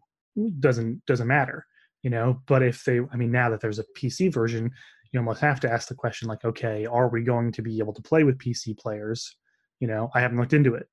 doesn't 0.60 1.04
doesn't 1.06 1.26
matter. 1.26 1.66
You 2.02 2.10
know, 2.10 2.40
but 2.46 2.62
if 2.62 2.84
they, 2.84 3.00
I 3.12 3.16
mean, 3.16 3.32
now 3.32 3.50
that 3.50 3.60
there's 3.60 3.80
a 3.80 3.84
PC 3.96 4.32
version, 4.32 4.70
you 5.12 5.20
almost 5.20 5.40
have 5.40 5.60
to 5.60 5.70
ask 5.70 5.88
the 5.88 5.94
question 5.94 6.28
like 6.28 6.44
okay 6.44 6.86
are 6.86 7.08
we 7.08 7.22
going 7.22 7.52
to 7.52 7.62
be 7.62 7.78
able 7.78 7.92
to 7.92 8.02
play 8.02 8.24
with 8.24 8.38
pc 8.38 8.78
players 8.78 9.36
you 9.80 9.88
know 9.88 10.10
i 10.14 10.20
haven't 10.20 10.38
looked 10.38 10.52
into 10.52 10.74
it 10.74 10.88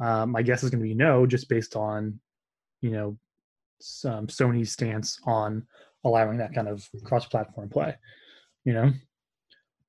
um, 0.00 0.30
my 0.30 0.42
guess 0.42 0.62
is 0.62 0.70
going 0.70 0.82
to 0.82 0.88
be 0.88 0.94
no 0.94 1.26
just 1.26 1.48
based 1.48 1.76
on 1.76 2.18
you 2.80 2.90
know 2.90 3.18
some 3.80 4.26
sony's 4.26 4.72
stance 4.72 5.18
on 5.24 5.66
allowing 6.04 6.38
that 6.38 6.54
kind 6.54 6.68
of 6.68 6.86
cross-platform 7.04 7.68
play 7.68 7.94
you 8.64 8.72
know 8.72 8.92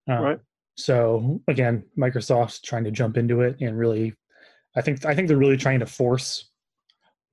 um, 0.08 0.21
right 0.23 0.39
so 0.75 1.41
again 1.47 1.84
microsoft's 1.97 2.62
trying 2.62 2.84
to 2.84 2.91
jump 2.91 3.17
into 3.17 3.41
it 3.41 3.58
and 3.62 3.77
really 3.77 4.13
i 4.75 4.82
think 4.82 5.06
i 5.06 5.13
think 5.13 5.27
they're 5.27 5.38
really 5.38 5.58
trying 5.58 5.80
to 5.80 5.86
force 5.86 6.49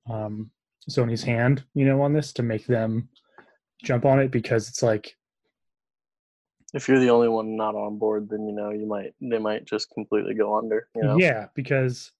um, 0.09 0.49
sony's 0.89 1.23
hand 1.23 1.63
you 1.73 1.85
know 1.85 2.01
on 2.01 2.13
this 2.13 2.33
to 2.33 2.43
make 2.43 2.65
them 2.65 3.09
jump 3.83 4.05
on 4.05 4.19
it 4.19 4.31
because 4.31 4.67
it's 4.69 4.83
like 4.83 5.15
if 6.73 6.87
you're 6.87 6.99
the 6.99 7.09
only 7.09 7.27
one 7.27 7.55
not 7.55 7.75
on 7.75 7.97
board, 7.97 8.29
then 8.29 8.47
you 8.47 8.53
know 8.53 8.69
you 8.69 8.85
might 8.85 9.13
they 9.21 9.39
might 9.39 9.65
just 9.65 9.89
completely 9.91 10.33
go 10.33 10.57
under. 10.57 10.87
You 10.95 11.03
know? 11.03 11.17
Yeah, 11.17 11.47
because 11.55 12.11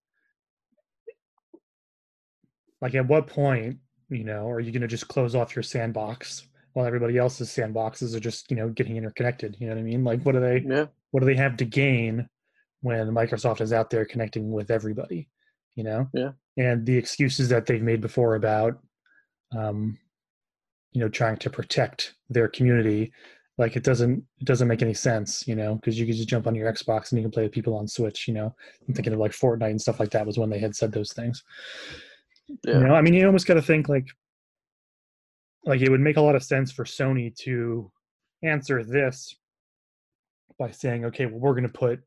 like 2.82 2.96
at 2.96 3.08
what 3.08 3.28
point, 3.28 3.78
you 4.10 4.24
know, 4.24 4.50
are 4.50 4.60
you 4.60 4.72
going 4.72 4.82
to 4.82 4.88
just 4.88 5.08
close 5.08 5.36
off 5.36 5.56
your 5.56 5.64
sandbox 5.64 6.48
while 6.74 6.86
everybody 6.86 7.18
else's 7.18 7.50
sandboxes 7.50 8.16
are 8.16 8.20
just 8.20 8.50
you 8.50 8.58
know 8.58 8.70
getting 8.70 8.98
interconnected? 8.98 9.58
You 9.60 9.68
know 9.68 9.76
what 9.76 9.82
I 9.82 9.84
mean? 9.84 10.04
Like, 10.04 10.24
what 10.24 10.34
do 10.34 10.42
they? 10.42 10.64
Yeah. 10.68 10.86
What 11.12 11.22
do 11.22 11.26
they 11.26 11.36
have 11.36 11.58
to 11.58 11.66
gain 11.66 12.28
when 12.82 13.08
Microsoft 13.08 13.62
is 13.62 13.74
out 13.74 13.90
there 13.90 14.06
connecting 14.06 14.52
with 14.52 14.72
everybody? 14.72 15.30
You 15.76 15.84
know. 15.84 16.08
Yeah. 16.14 16.32
And 16.58 16.86
the 16.86 16.98
excuses 16.98 17.50
that 17.50 17.66
they've 17.66 17.82
made 17.82 18.02
before 18.02 18.36
about, 18.36 18.80
um, 19.58 19.98
you 20.92 21.00
know, 21.00 21.08
trying 21.08 21.38
to 21.38 21.50
protect 21.50 22.16
their 22.30 22.50
community 22.50 23.14
like 23.60 23.76
it 23.76 23.84
doesn't 23.84 24.24
it 24.40 24.46
doesn't 24.46 24.68
make 24.68 24.82
any 24.82 24.94
sense 24.94 25.48
you 25.48 25.56
know 25.56 25.76
because 25.76 26.00
you 26.00 26.06
can 26.08 26.16
just 26.16 26.30
jump 26.30 26.48
on 26.48 26.56
your 26.56 26.72
xbox 26.74 27.12
and 27.12 27.20
you 27.20 27.24
can 27.24 27.32
play 27.32 27.44
with 27.44 27.52
people 27.52 27.76
on 27.76 27.88
switch 27.88 28.28
you 28.28 28.34
know 28.34 28.56
i'm 28.88 28.94
thinking 28.96 29.14
of 29.14 29.20
like 29.20 29.32
fortnite 29.32 29.70
and 29.70 29.82
stuff 29.82 30.00
like 30.00 30.10
that 30.10 30.26
was 30.26 30.40
when 30.40 30.50
they 30.50 30.58
had 30.58 30.76
said 30.76 30.92
those 30.92 31.14
things 31.14 31.44
yeah. 32.66 32.80
you 32.80 32.88
know 32.88 32.96
i 32.96 33.02
mean 33.02 33.14
you 33.14 33.26
almost 33.26 33.48
got 33.48 33.56
to 33.56 33.62
think 33.62 33.90
like 33.90 34.08
like 35.66 35.82
it 35.82 35.90
would 35.90 36.00
make 36.00 36.18
a 36.18 36.22
lot 36.22 36.36
of 36.36 36.44
sense 36.44 36.72
for 36.72 36.84
sony 36.84 37.36
to 37.36 37.92
answer 38.44 38.84
this 38.84 39.36
by 40.58 40.72
saying 40.72 41.06
okay 41.06 41.26
well 41.26 41.40
we're 41.40 41.54
going 41.54 41.64
to 41.64 41.70
put 41.70 42.02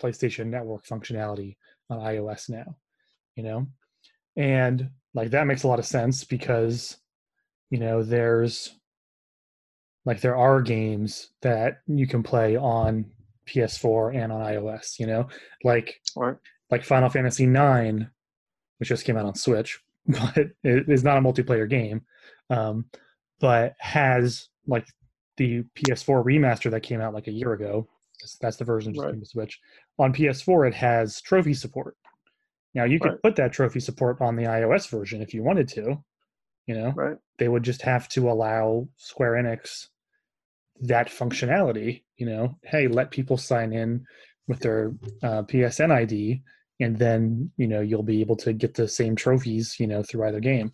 playstation 0.00 0.46
network 0.46 0.84
functionality 0.86 1.56
on 1.90 1.98
ios 1.98 2.48
now 2.48 2.76
you 3.36 3.42
know 3.42 3.66
and 4.36 4.88
like 5.14 5.30
that 5.30 5.46
makes 5.46 5.62
a 5.62 5.68
lot 5.68 5.78
of 5.78 5.86
sense 5.86 6.24
because 6.24 6.96
you 7.70 7.78
know 7.78 8.02
there's 8.02 8.74
like 10.04 10.20
there 10.20 10.36
are 10.36 10.60
games 10.60 11.30
that 11.42 11.78
you 11.86 12.06
can 12.06 12.22
play 12.22 12.56
on 12.56 13.06
PS4 13.46 14.16
and 14.16 14.32
on 14.32 14.40
iOS, 14.40 14.98
you 14.98 15.06
know, 15.06 15.28
like 15.62 16.00
right. 16.16 16.36
like 16.70 16.84
Final 16.84 17.08
Fantasy 17.08 17.44
IX, 17.44 18.04
which 18.78 18.88
just 18.88 19.04
came 19.04 19.16
out 19.16 19.26
on 19.26 19.34
Switch, 19.34 19.80
but 20.06 20.48
it 20.62 20.88
is 20.88 21.04
not 21.04 21.18
a 21.18 21.20
multiplayer 21.20 21.68
game, 21.68 22.02
um, 22.50 22.86
but 23.40 23.74
has 23.78 24.48
like 24.66 24.86
the 25.36 25.64
PS4 25.76 26.24
remaster 26.24 26.70
that 26.70 26.82
came 26.82 27.00
out 27.00 27.14
like 27.14 27.26
a 27.26 27.32
year 27.32 27.52
ago. 27.52 27.88
That's 28.40 28.56
the 28.56 28.64
version 28.64 28.94
just 28.94 29.04
right. 29.04 29.12
came 29.12 29.20
to 29.20 29.26
Switch. 29.26 29.60
On 29.98 30.12
PS4, 30.12 30.68
it 30.68 30.74
has 30.74 31.20
trophy 31.20 31.54
support. 31.54 31.96
Now 32.74 32.84
you 32.84 32.98
could 32.98 33.12
right. 33.12 33.22
put 33.22 33.36
that 33.36 33.52
trophy 33.52 33.80
support 33.80 34.20
on 34.20 34.36
the 34.36 34.44
iOS 34.44 34.88
version 34.88 35.22
if 35.22 35.34
you 35.34 35.42
wanted 35.42 35.68
to. 35.68 36.02
You 36.66 36.74
know, 36.74 36.92
right. 36.96 37.16
they 37.38 37.48
would 37.48 37.62
just 37.62 37.82
have 37.82 38.08
to 38.10 38.30
allow 38.30 38.88
Square 38.96 39.32
Enix 39.32 39.88
that 40.80 41.08
functionality 41.08 42.02
you 42.16 42.26
know 42.26 42.56
hey 42.62 42.88
let 42.88 43.10
people 43.10 43.36
sign 43.36 43.72
in 43.72 44.04
with 44.48 44.60
their 44.60 44.92
uh, 45.22 45.42
psn 45.42 45.90
id 45.92 46.42
and 46.80 46.98
then 46.98 47.50
you 47.56 47.66
know 47.66 47.80
you'll 47.80 48.02
be 48.02 48.20
able 48.20 48.36
to 48.36 48.52
get 48.52 48.74
the 48.74 48.88
same 48.88 49.14
trophies 49.14 49.76
you 49.78 49.86
know 49.86 50.02
through 50.02 50.26
either 50.26 50.40
game 50.40 50.72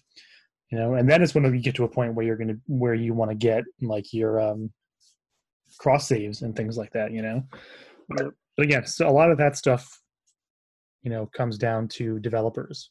you 0.71 0.79
know 0.79 0.95
and 0.95 1.09
then 1.09 1.23
it's 1.23 1.35
when 1.35 1.45
you 1.45 1.61
get 1.61 1.75
to 1.75 1.85
a 1.85 1.89
point 1.89 2.15
where 2.15 2.25
you're 2.25 2.37
gonna 2.37 2.57
where 2.67 2.95
you 2.95 3.13
want 3.13 3.31
to 3.31 3.35
get 3.35 3.65
like 3.81 4.13
your 4.13 4.41
um 4.41 4.71
cross 5.79 6.09
saves 6.09 6.43
and 6.43 6.57
things 6.57 6.77
like 6.77 6.93
that 6.93 7.13
you 7.13 7.23
know? 7.23 7.43
But, 8.09 8.33
again 8.59 8.87
so 8.87 9.09
a 9.09 9.11
lot 9.11 9.31
of 9.31 9.39
that 9.39 9.57
stuff 9.57 10.01
you 11.03 11.11
know 11.11 11.27
comes 11.35 11.57
down 11.57 11.89
to 11.89 12.19
developers 12.19 12.91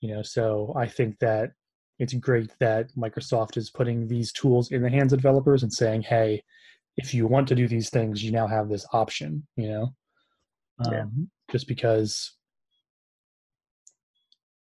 you 0.00 0.14
know? 0.14 0.22
So 0.22 0.74
i 0.76 0.86
think 0.86 1.18
that 1.20 1.52
it's 1.98 2.12
great 2.14 2.52
that 2.60 2.94
microsoft 2.94 3.56
is 3.56 3.70
putting 3.70 4.06
these 4.06 4.32
tools 4.32 4.70
in 4.70 4.82
the 4.82 4.90
hands 4.90 5.12
of 5.12 5.20
developers 5.20 5.62
and 5.62 5.72
saying 5.72 6.02
hey 6.02 6.42
if 6.96 7.14
you 7.14 7.26
want 7.26 7.48
to 7.48 7.54
do 7.54 7.68
these 7.68 7.90
things 7.90 8.22
you 8.22 8.32
now 8.32 8.46
have 8.46 8.68
this 8.68 8.86
option 8.92 9.46
you 9.56 9.68
know? 9.68 9.94
Yeah. 10.90 11.02
um, 11.02 11.30
just 11.50 11.66
because 11.66 12.37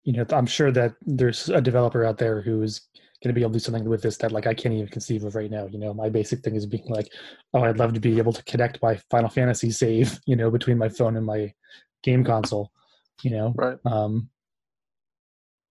you 0.05 0.13
know 0.13 0.25
i'm 0.31 0.47
sure 0.47 0.71
that 0.73 0.95
there's 1.03 1.49
a 1.49 1.61
developer 1.61 2.05
out 2.05 2.19
there 2.19 2.41
who 2.43 2.63
is 2.63 2.89
going 3.23 3.33
to 3.33 3.39
be 3.39 3.41
able 3.43 3.51
to 3.51 3.59
do 3.59 3.61
something 3.65 3.89
with 3.89 4.03
this 4.03 4.17
that 4.17 4.33
like 4.33 4.47
i 4.47 4.55
can't 4.55 4.75
even 4.75 4.89
conceive 4.89 5.23
of 5.25 5.35
right 5.35 5.51
now 5.51 5.67
you 5.67 5.79
know 5.79 5.95
my 5.95 6.09
basic 6.09 6.41
thing 6.41 6.57
is 6.57 6.67
being 6.67 6.87
like 6.89 7.09
oh 7.55 7.63
i'd 7.63 7.79
love 7.79 7.93
to 7.93 8.01
be 8.01 8.19
able 8.19 8.33
to 8.33 8.43
connect 8.45 8.83
my 8.83 8.97
final 9.11 9.29
fantasy 9.31 9.71
save 9.71 10.19
you 10.27 10.37
know 10.37 10.51
between 10.51 10.77
my 10.79 10.89
phone 10.89 11.17
and 11.17 11.25
my 11.27 11.53
game 12.03 12.25
console 12.25 12.73
you 13.23 13.31
know 13.31 13.53
Right. 13.57 13.79
um 13.87 14.29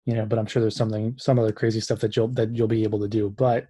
you 0.06 0.14
know 0.14 0.26
but 0.26 0.38
i'm 0.38 0.46
sure 0.46 0.60
there's 0.60 0.76
something 0.76 1.14
some 1.18 1.38
other 1.38 1.52
crazy 1.52 1.80
stuff 1.80 2.00
that 2.00 2.16
you'll 2.16 2.28
that 2.28 2.54
you'll 2.54 2.66
be 2.68 2.82
able 2.82 2.98
to 3.00 3.08
do 3.08 3.30
but 3.30 3.68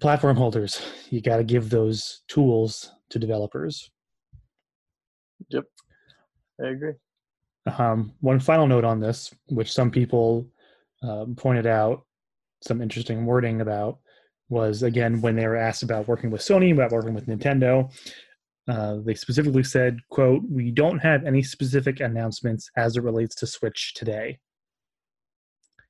platform 0.00 0.36
holders 0.36 0.80
you 1.10 1.20
got 1.20 1.36
to 1.36 1.44
give 1.44 1.68
those 1.68 2.22
tools 2.28 2.90
to 3.10 3.18
developers 3.18 3.90
Yep. 5.50 5.64
I 6.64 6.68
agree. 6.68 6.92
Um, 7.66 8.12
one 8.20 8.40
final 8.40 8.66
note 8.66 8.84
on 8.84 9.00
this 9.00 9.32
which 9.48 9.72
some 9.72 9.90
people 9.90 10.46
um, 11.02 11.34
pointed 11.34 11.66
out 11.66 12.04
some 12.62 12.80
interesting 12.80 13.24
wording 13.24 13.60
about 13.60 13.98
was 14.48 14.82
again 14.82 15.20
when 15.20 15.36
they 15.36 15.46
were 15.46 15.56
asked 15.56 15.82
about 15.82 16.08
working 16.08 16.30
with 16.30 16.40
sony 16.40 16.72
about 16.72 16.92
working 16.92 17.14
with 17.14 17.26
nintendo 17.26 17.90
uh, 18.68 18.98
they 19.04 19.14
specifically 19.14 19.64
said 19.64 19.98
quote 20.08 20.42
we 20.48 20.70
don't 20.70 21.00
have 21.00 21.24
any 21.24 21.42
specific 21.42 22.00
announcements 22.00 22.70
as 22.76 22.96
it 22.96 23.02
relates 23.02 23.34
to 23.34 23.46
switch 23.46 23.94
today. 23.94 24.38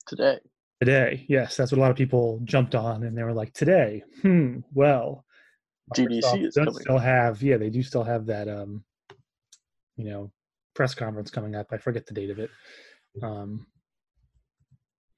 Today. 0.07 0.39
Today, 0.81 1.27
yes, 1.29 1.57
that's 1.57 1.71
what 1.71 1.79
a 1.79 1.81
lot 1.81 1.91
of 1.91 1.97
people 1.97 2.41
jumped 2.45 2.75
on, 2.75 3.05
and 3.05 3.17
they 3.17 3.23
were 3.23 3.35
like, 3.35 3.53
"Today, 3.53 4.03
hmm, 4.23 4.61
well, 4.73 5.25
GDC 5.95 6.23
Microsoft 6.23 6.69
is 6.69 6.81
still 6.81 6.99
have, 6.99 7.41
yeah, 7.41 7.57
they 7.57 7.71
do 7.71 7.85
still 7.85 8.03
have 8.03 8.27
that, 8.27 8.49
um, 8.49 8.83
you 9.97 10.07
know, 10.07 10.33
press 10.75 10.95
conference 10.95 11.31
coming 11.31 11.55
up. 11.55 11.67
I 11.71 11.79
forget 11.79 12.07
the 12.07 12.15
date 12.15 12.31
of 12.31 12.39
it. 12.39 12.51
Um, 13.23 13.67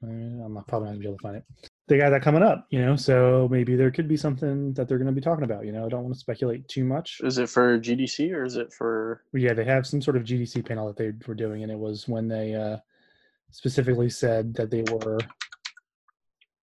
eh, 0.03 0.07
I'm 0.07 0.55
not, 0.55 0.67
probably 0.67 0.87
not 0.87 0.93
gonna 0.93 1.01
be 1.01 1.07
able 1.07 1.19
to 1.19 1.23
find 1.23 1.37
it. 1.37 1.45
They 1.87 1.99
got 1.99 2.11
that 2.11 2.23
coming 2.23 2.43
up, 2.43 2.67
you 2.71 2.81
know, 2.81 2.97
so 2.97 3.47
maybe 3.51 3.77
there 3.77 3.90
could 3.90 4.09
be 4.09 4.17
something 4.17 4.73
that 4.73 4.88
they're 4.88 4.97
going 4.97 5.07
to 5.07 5.12
be 5.12 5.21
talking 5.21 5.45
about. 5.45 5.67
You 5.67 5.73
know, 5.73 5.85
I 5.85 5.90
don't 5.90 6.03
want 6.03 6.14
to 6.14 6.19
speculate 6.19 6.67
too 6.67 6.83
much. 6.83 7.21
Is 7.23 7.37
it 7.37 7.51
for 7.51 7.79
GDC 7.79 8.33
or 8.33 8.43
is 8.43 8.57
it 8.57 8.73
for 8.73 9.23
yeah, 9.35 9.53
they 9.53 9.67
have 9.67 9.87
some 9.87 10.01
sort 10.01 10.17
of 10.17 10.25
GDC 10.25 10.67
panel 10.67 10.87
that 10.87 10.97
they 10.97 11.12
were 11.27 11.35
doing, 11.35 11.62
and 11.62 11.71
it 11.71 11.79
was 11.79 12.09
when 12.09 12.27
they 12.27 12.55
uh, 12.55 12.79
specifically 13.51 14.09
said 14.09 14.55
that 14.55 14.71
they 14.71 14.83
were 14.90 15.19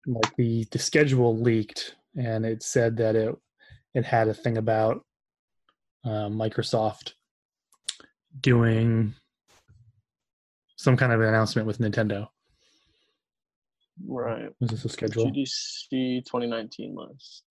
like 0.07 0.37
the 0.37 0.65
the 0.71 0.79
schedule 0.79 1.37
leaked, 1.37 1.97
and 2.17 2.47
it 2.47 2.63
said 2.63 2.97
that 2.99 3.17
it 3.17 3.35
it 3.95 4.05
had 4.05 4.29
a 4.29 4.35
thing 4.35 4.59
about 4.59 5.05
uh, 6.05 6.29
Microsoft 6.29 7.15
doing 8.41 9.15
some 10.77 10.97
kind 10.97 11.13
of 11.13 11.21
an 11.21 11.29
announcement 11.29 11.67
with 11.67 11.79
Nintendo. 11.79 12.29
right 14.07 14.49
Was 14.61 14.71
this 14.71 14.85
a 14.85 14.89
schedule? 14.89 15.27
GDC 15.27 16.25
2019 16.25 16.95
list? 16.95 17.45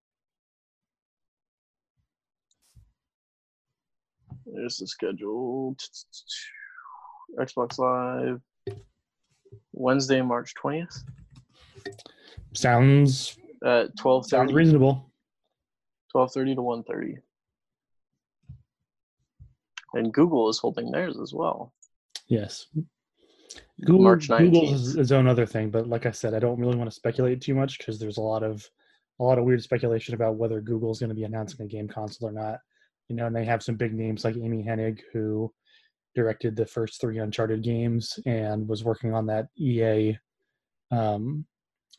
There's 4.46 4.78
the 4.78 4.88
schedule. 4.88 5.76
Xbox 7.40 7.78
Live. 7.78 8.42
Wednesday, 9.74 10.22
March 10.22 10.54
20th 10.62 11.04
Sounds 12.54 13.38
at 13.64 13.90
sounds 13.98 14.54
reasonable. 14.54 15.12
12:30 16.16 16.56
to 16.56 16.62
1:30. 16.62 17.18
And 19.94 20.14
Google 20.14 20.50
is 20.50 20.60
holding 20.60 20.92
theirs 20.92 21.20
as 21.20 21.34
well. 21.34 21.74
Yes. 22.28 22.68
Google, 23.82 24.04
March 24.04 24.28
Google's 24.28 24.70
19th. 24.70 24.74
is 24.74 24.96
its 24.96 25.12
own 25.12 25.28
other 25.28 25.46
thing, 25.46 25.70
but 25.70 25.88
like 25.88 26.06
I 26.06 26.12
said, 26.12 26.34
I 26.34 26.40
don't 26.40 26.60
really 26.60 26.76
want 26.76 26.90
to 26.90 26.96
speculate 26.96 27.42
too 27.42 27.56
much 27.56 27.78
because 27.78 28.00
there's 28.00 28.18
a 28.18 28.22
lot 28.22 28.44
of 28.44 28.68
a 29.20 29.24
lot 29.24 29.38
of 29.38 29.46
weird 29.46 29.62
speculation 29.64 30.14
about 30.14 30.36
whether 30.36 30.62
Google's 30.62 31.00
going 31.00 31.10
to 31.10 31.16
be 31.16 31.24
announcing 31.24 31.66
a 31.66 31.68
game 31.68 31.88
console 31.88 32.30
or 32.30 32.32
not. 32.32 32.60
You 33.10 33.16
know, 33.16 33.26
and 33.26 33.36
they 33.36 33.46
have 33.46 33.64
some 33.64 33.76
big 33.76 33.94
names 33.94 34.24
like 34.24 34.38
Amy 34.38 34.64
Hennig, 34.64 35.02
who 35.12 35.52
directed 36.16 36.56
the 36.56 36.66
first 36.66 37.02
three 37.02 37.18
Uncharted 37.18 37.64
games 37.64 38.20
and 38.26 38.68
was 38.68 38.84
working 38.84 39.14
on 39.14 39.26
that 39.28 39.48
EA 39.58 40.18
um, 40.92 41.46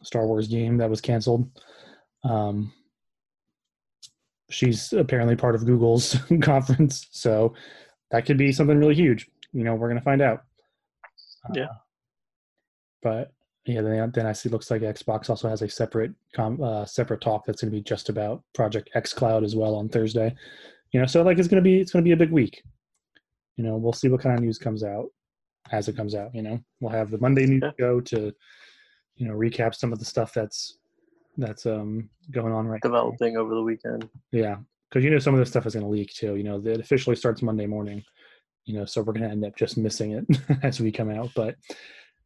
Star 0.03 0.27
Wars 0.27 0.49
game 0.49 0.79
that 0.79 0.91
was 0.91 1.01
canceled. 1.01 1.51
Um, 2.25 2.73
she's 4.51 4.93
apparently 4.93 5.37
part 5.37 5.55
of 5.55 5.65
Google's 5.67 6.17
conference, 6.43 7.07
so 7.11 7.55
that 8.11 8.27
could 8.27 8.37
be 8.39 8.53
something 8.53 8.79
really 8.79 8.95
huge. 8.95 9.29
You 9.53 9.65
know, 9.65 9.75
we're 9.75 9.89
gonna 9.89 10.01
find 10.01 10.23
out. 10.23 10.45
Yeah. 11.55 11.65
Uh, 11.65 11.69
but 13.03 13.33
yeah, 13.67 13.83
then, 13.83 14.11
then 14.15 14.27
I 14.27 14.33
see. 14.33 14.49
Looks 14.49 14.71
like 14.71 14.83
Xbox 14.83 15.31
also 15.31 15.49
has 15.49 15.63
a 15.63 15.69
separate 15.69 16.13
com, 16.35 16.63
uh, 16.63 16.85
separate 16.85 17.21
talk 17.21 17.45
that's 17.47 17.63
gonna 17.63 17.71
be 17.71 17.81
just 17.83 18.09
about 18.09 18.43
Project 18.55 18.91
xCloud 18.95 19.45
as 19.45 19.57
well 19.57 19.75
on 19.75 19.89
Thursday. 19.89 20.35
You 20.93 21.01
know, 21.01 21.07
so 21.07 21.23
like 21.23 21.39
it's 21.39 21.49
gonna 21.49 21.63
be 21.63 21.81
it's 21.81 21.93
gonna 21.93 22.03
be 22.03 22.13
a 22.13 22.17
big 22.17 22.31
week. 22.33 22.63
You 23.57 23.65
know, 23.65 23.77
we'll 23.77 23.93
see 23.93 24.09
what 24.09 24.21
kind 24.21 24.35
of 24.37 24.43
news 24.43 24.59
comes 24.59 24.83
out 24.83 25.07
as 25.71 25.89
it 25.89 25.97
comes 25.97 26.15
out. 26.15 26.35
You 26.35 26.43
know, 26.43 26.61
we'll 26.81 26.93
have 26.93 27.11
the 27.11 27.19
Monday 27.19 27.47
news 27.47 27.63
Yeah. 27.63 27.73
go 27.79 28.01
to, 28.01 28.33
you 29.17 29.29
know, 29.29 29.35
recap 29.35 29.75
some 29.75 29.93
of 29.93 29.99
the 29.99 30.05
stuff 30.05 30.33
that's 30.33 30.79
that's 31.41 31.67
um 31.67 32.09
going 32.31 32.53
on 32.53 32.67
right 32.67 32.81
now. 32.85 32.89
Developing 32.91 33.37
over 33.37 33.55
the 33.55 33.63
weekend. 33.63 34.09
Yeah, 34.33 34.57
because 34.89 35.05
you 35.05 35.11
know 35.11 35.19
some 35.19 35.35
of 35.35 35.41
this 35.41 35.49
stuff 35.49 35.67
is 35.67 35.75
going 35.75 35.85
to 35.87 35.91
leak 35.91 36.13
too. 36.13 36.37
You 36.37 36.45
know, 36.45 36.63
it 36.65 36.81
officially 36.81 37.17
starts 37.17 37.43
Monday 37.43 37.67
morning. 37.67 38.03
You 38.67 38.79
know, 38.79 38.85
so 38.85 39.01
we're 39.03 39.15
going 39.15 39.25
to 39.25 39.31
end 39.31 39.45
up 39.45 39.57
just 39.57 39.77
missing 39.79 40.13
it 40.13 40.39
as 40.63 40.81
we 40.81 40.93
come 40.93 41.11
out. 41.11 41.31
But 41.35 41.57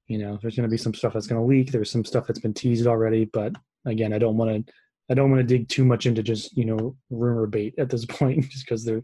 you 0.09 0.18
know, 0.18 0.38
there's 0.42 0.57
going 0.57 0.68
to 0.68 0.72
be 0.72 0.77
some 0.77 0.92
stuff 0.94 1.14
that's 1.14 1.27
going 1.27 1.40
to 1.40 1.46
leak. 1.46 1.72
There's 1.72 1.90
some 1.90 2.05
stuff 2.05 2.27
that's 2.27 2.40
been 2.40 2.53
teased 2.55 2.87
already. 2.87 3.24
But 3.27 3.55
again, 3.87 4.12
I 4.12 4.18
don't 4.18 4.37
want 4.37 4.66
to. 4.66 4.72
I 5.11 5.14
don't 5.14 5.31
want 5.31 5.40
to 5.40 5.46
dig 5.46 5.68
too 5.68 5.85
much 5.85 6.07
into 6.07 6.22
just 6.22 6.57
you 6.57 6.64
know 6.64 6.96
rumor 7.11 7.46
bait 7.46 7.74
at 7.79 7.90
this 7.90 8.05
point, 8.09 8.42
just 8.48 8.64
because 8.66 8.85
they're, 8.85 9.03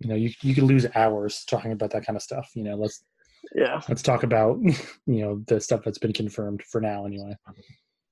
you 0.00 0.08
know, 0.08 0.14
you 0.14 0.30
you 0.42 0.54
could 0.54 0.64
lose 0.64 0.86
hours 0.94 1.44
talking 1.48 1.72
about 1.72 1.90
that 1.90 2.04
kind 2.06 2.16
of 2.16 2.22
stuff. 2.22 2.50
You 2.54 2.64
know, 2.64 2.76
let's 2.76 3.04
Yeah. 3.54 3.80
let's 3.88 4.02
talk 4.02 4.22
about 4.22 4.58
you 5.06 5.20
know 5.22 5.42
the 5.46 5.60
stuff 5.60 5.82
that's 5.84 5.98
been 5.98 6.12
confirmed 6.12 6.62
for 6.62 6.80
now 6.80 7.06
anyway. 7.06 7.34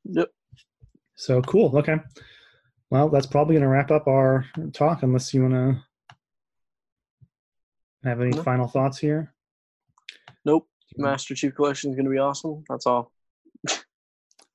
Yep. 0.05 0.29
So 1.17 1.41
cool. 1.43 1.77
Okay. 1.79 1.97
Well, 2.91 3.09
that's 3.09 3.27
probably 3.27 3.55
going 3.55 3.63
to 3.63 3.69
wrap 3.69 3.91
up 3.91 4.07
our 4.07 4.47
talk, 4.73 5.03
unless 5.03 5.33
you 5.35 5.43
want 5.43 5.55
to 5.55 5.83
have 8.09 8.21
any 8.21 8.31
No. 8.31 8.43
final 8.43 8.67
thoughts 8.69 8.99
here. 8.99 9.33
Nope. 10.45 10.69
Master 10.97 11.35
Chief 11.35 11.55
Collection 11.55 11.91
is 11.91 11.97
going 11.97 12.05
to 12.05 12.11
be 12.11 12.19
awesome. 12.19 12.65
That's 12.69 12.87
all. 12.87 13.11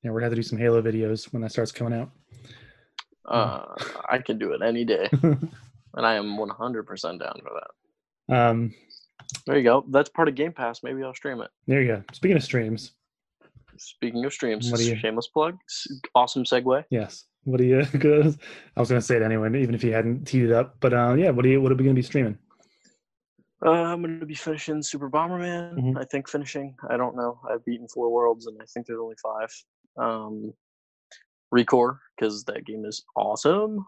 Yeah, 0.01 0.11
we're 0.11 0.21
going 0.21 0.29
to 0.31 0.35
have 0.37 0.43
to 0.43 0.43
do 0.43 0.47
some 0.47 0.57
Halo 0.57 0.81
videos 0.81 1.33
when 1.33 1.41
that 1.41 1.51
starts 1.51 1.73
coming 1.73 1.99
out. 1.99 2.09
Uh, 3.25 3.65
I 4.09 4.19
can 4.19 4.37
do 4.37 4.53
it 4.53 4.61
any 4.61 4.85
day, 4.85 5.09
and 5.23 5.51
I 5.93 6.13
am 6.13 6.37
100% 6.37 7.19
down 7.19 7.41
for 7.43 7.51
that. 8.29 8.33
um, 8.49 8.73
There 9.45 9.57
you 9.57 9.63
go. 9.63 9.83
That's 9.89 10.07
part 10.07 10.29
of 10.29 10.35
Game 10.35 10.53
Pass. 10.53 10.83
Maybe 10.83 11.03
I'll 11.03 11.13
stream 11.13 11.41
it. 11.41 11.49
there 11.67 11.81
you 11.81 11.87
go. 11.89 12.03
Speaking 12.13 12.37
of 12.37 12.43
streams, 12.43 12.93
Speaking 13.79 14.23
of 14.25 14.33
streams, 14.33 14.69
What 14.71 14.79
do 14.79 14.85
you- 14.87 14.97
shameless 14.97 15.27
plug. 15.27 15.57
Awesome 16.15 16.43
segue. 16.43 16.83
yes. 16.89 17.25
What 17.45 17.57
do 17.57 17.63
you? 17.63 17.83
Cause 17.99 18.37
I 18.75 18.79
was 18.79 18.89
going 18.89 18.99
to 18.99 19.05
say 19.05 19.15
it 19.15 19.21
anyway, 19.21 19.47
even 19.61 19.73
if 19.73 19.83
you 19.83 19.93
hadn't 19.93 20.25
teed 20.25 20.43
it 20.43 20.51
up. 20.51 20.75
But 20.81 20.93
uh, 20.93 21.13
yeah, 21.17 21.29
what 21.29 21.43
do 21.43 21.49
you? 21.49 21.61
What 21.61 21.71
are 21.71 21.75
we 21.75 21.83
going 21.85 21.95
to 21.95 21.99
be 21.99 22.05
streaming? 22.05 22.37
Uh, 23.65 23.71
I'm 23.71 24.01
going 24.01 24.19
to 24.19 24.25
be 24.25 24.35
finishing 24.35 24.81
Super 24.83 25.09
Bomberman. 25.09 25.73
Mhm. 25.79 25.97
I 25.99 26.03
think 26.05 26.29
finishing. 26.29 26.75
I 26.89 26.97
don't 26.97 27.15
know. 27.15 27.39
I've 27.49 27.63
beaten 27.65 27.87
four 27.87 28.11
worlds, 28.11 28.47
and 28.47 28.57
I 28.61 28.65
think 28.65 28.85
there's 28.85 28.99
only 28.99 29.15
five. 29.23 29.49
Um, 29.97 30.53
Recore, 31.53 31.97
because 32.17 32.43
that 32.45 32.65
game 32.65 32.85
is 32.85 33.03
awesome. 33.15 33.85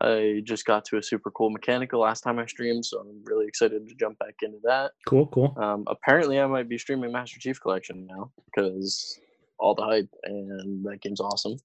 I 0.00 0.42
just 0.44 0.64
got 0.64 0.84
to 0.86 0.98
a 0.98 1.02
super 1.02 1.30
cool 1.30 1.50
mechanical 1.50 2.00
last 2.00 2.20
time 2.22 2.38
I 2.38 2.46
streamed, 2.46 2.84
so 2.84 3.00
I'm 3.00 3.22
really 3.24 3.46
excited 3.46 3.88
to 3.88 3.94
jump 3.94 4.18
back 4.18 4.34
into 4.42 4.58
that. 4.64 4.92
Cool, 5.06 5.26
cool. 5.28 5.56
Um, 5.60 5.84
apparently, 5.86 6.38
I 6.40 6.46
might 6.46 6.68
be 6.68 6.78
streaming 6.78 7.12
Master 7.12 7.40
Chief 7.40 7.60
Collection 7.60 8.06
now 8.06 8.30
because 8.46 9.18
all 9.58 9.74
the 9.74 9.82
hype 9.82 10.08
and 10.24 10.84
that 10.84 11.00
game's 11.00 11.20
awesome. 11.20 11.56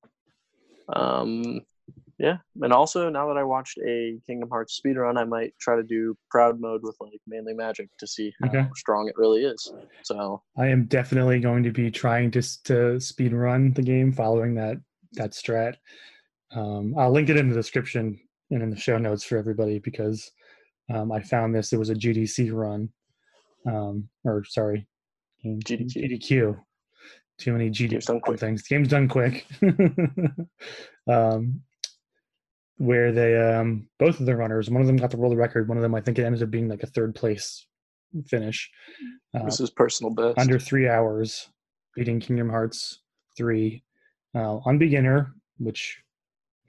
Um, 0.90 1.62
yeah, 2.18 2.38
and 2.62 2.72
also 2.72 3.10
now 3.10 3.28
that 3.28 3.38
I 3.38 3.44
watched 3.44 3.78
a 3.80 4.20
Kingdom 4.26 4.50
Hearts 4.50 4.80
speedrun, 4.84 5.18
I 5.18 5.26
might 5.26 5.54
try 5.60 5.76
to 5.76 5.84
do 5.84 6.16
Proud 6.30 6.60
mode 6.60 6.82
with 6.84 6.96
like 7.00 7.20
mainly 7.28 7.54
Magic 7.54 7.90
to 8.00 8.08
see 8.08 8.34
how 8.42 8.50
Okay. 8.50 8.66
strong 8.76 9.08
it 9.08 9.16
really 9.18 9.44
is. 9.44 9.74
So 10.04 10.42
I 10.58 10.68
am 10.68 10.86
definitely 10.86 11.40
going 11.40 11.64
to 11.64 11.72
be 11.72 11.92
trying 11.92 12.32
to 12.32 12.64
to 12.64 13.00
speed 13.00 13.34
run 13.34 13.74
the 13.74 13.82
game 13.82 14.12
following 14.12 14.56
that 14.56 14.78
that 15.14 15.32
strat. 15.32 15.76
Um, 16.56 16.94
I'll 16.98 17.12
link 17.12 17.30
it 17.30 17.38
in 17.38 17.50
the 17.50 17.56
description 17.56 18.20
and 18.52 18.62
in 18.62 18.70
the 18.70 18.76
show 18.78 18.98
notes 18.98 19.24
for 19.24 19.38
everybody 19.38 19.80
because 19.80 20.32
um, 20.94 21.12
I 21.12 21.22
found 21.22 21.56
this. 21.56 21.74
It 21.74 21.80
was 21.80 21.90
a 21.90 21.96
GDC 21.96 22.52
run, 22.54 22.90
um, 23.68 24.08
or 24.24 24.44
sorry, 24.46 24.88
GDQ. 25.46 25.96
GDQ. 25.96 26.60
Too 27.40 27.52
many 27.54 27.70
GDQ 27.70 28.22
quick. 28.22 28.40
things. 28.40 28.62
Games 28.64 28.88
Done 28.88 29.08
Quick. 29.10 29.46
um, 31.10 31.62
where 32.78 33.12
they 33.12 33.36
um, 33.38 33.88
both 34.00 34.20
of 34.20 34.26
the 34.26 34.36
runners, 34.36 34.70
one 34.70 34.82
of 34.82 34.88
them 34.88 34.98
got 34.98 35.10
the 35.12 35.18
world 35.18 35.36
record. 35.38 35.68
One 35.68 35.78
of 35.78 35.82
them, 35.82 35.96
I 35.96 36.02
think, 36.02 36.20
it 36.20 36.26
ended 36.26 36.44
up 36.44 36.52
being 36.52 36.68
like 36.70 36.84
a 36.84 36.88
third 36.88 37.16
place 37.16 37.66
finish. 38.28 38.70
Uh, 39.34 39.46
This 39.46 39.60
is 39.60 39.72
personal 39.72 40.14
best. 40.14 40.38
under 40.38 40.60
three 40.60 40.88
hours, 40.88 41.50
beating 41.96 42.20
Kingdom 42.20 42.50
Hearts 42.50 43.02
three 43.36 43.84
uh, 44.36 44.58
on 44.66 44.78
beginner, 44.78 45.34
which 45.58 46.03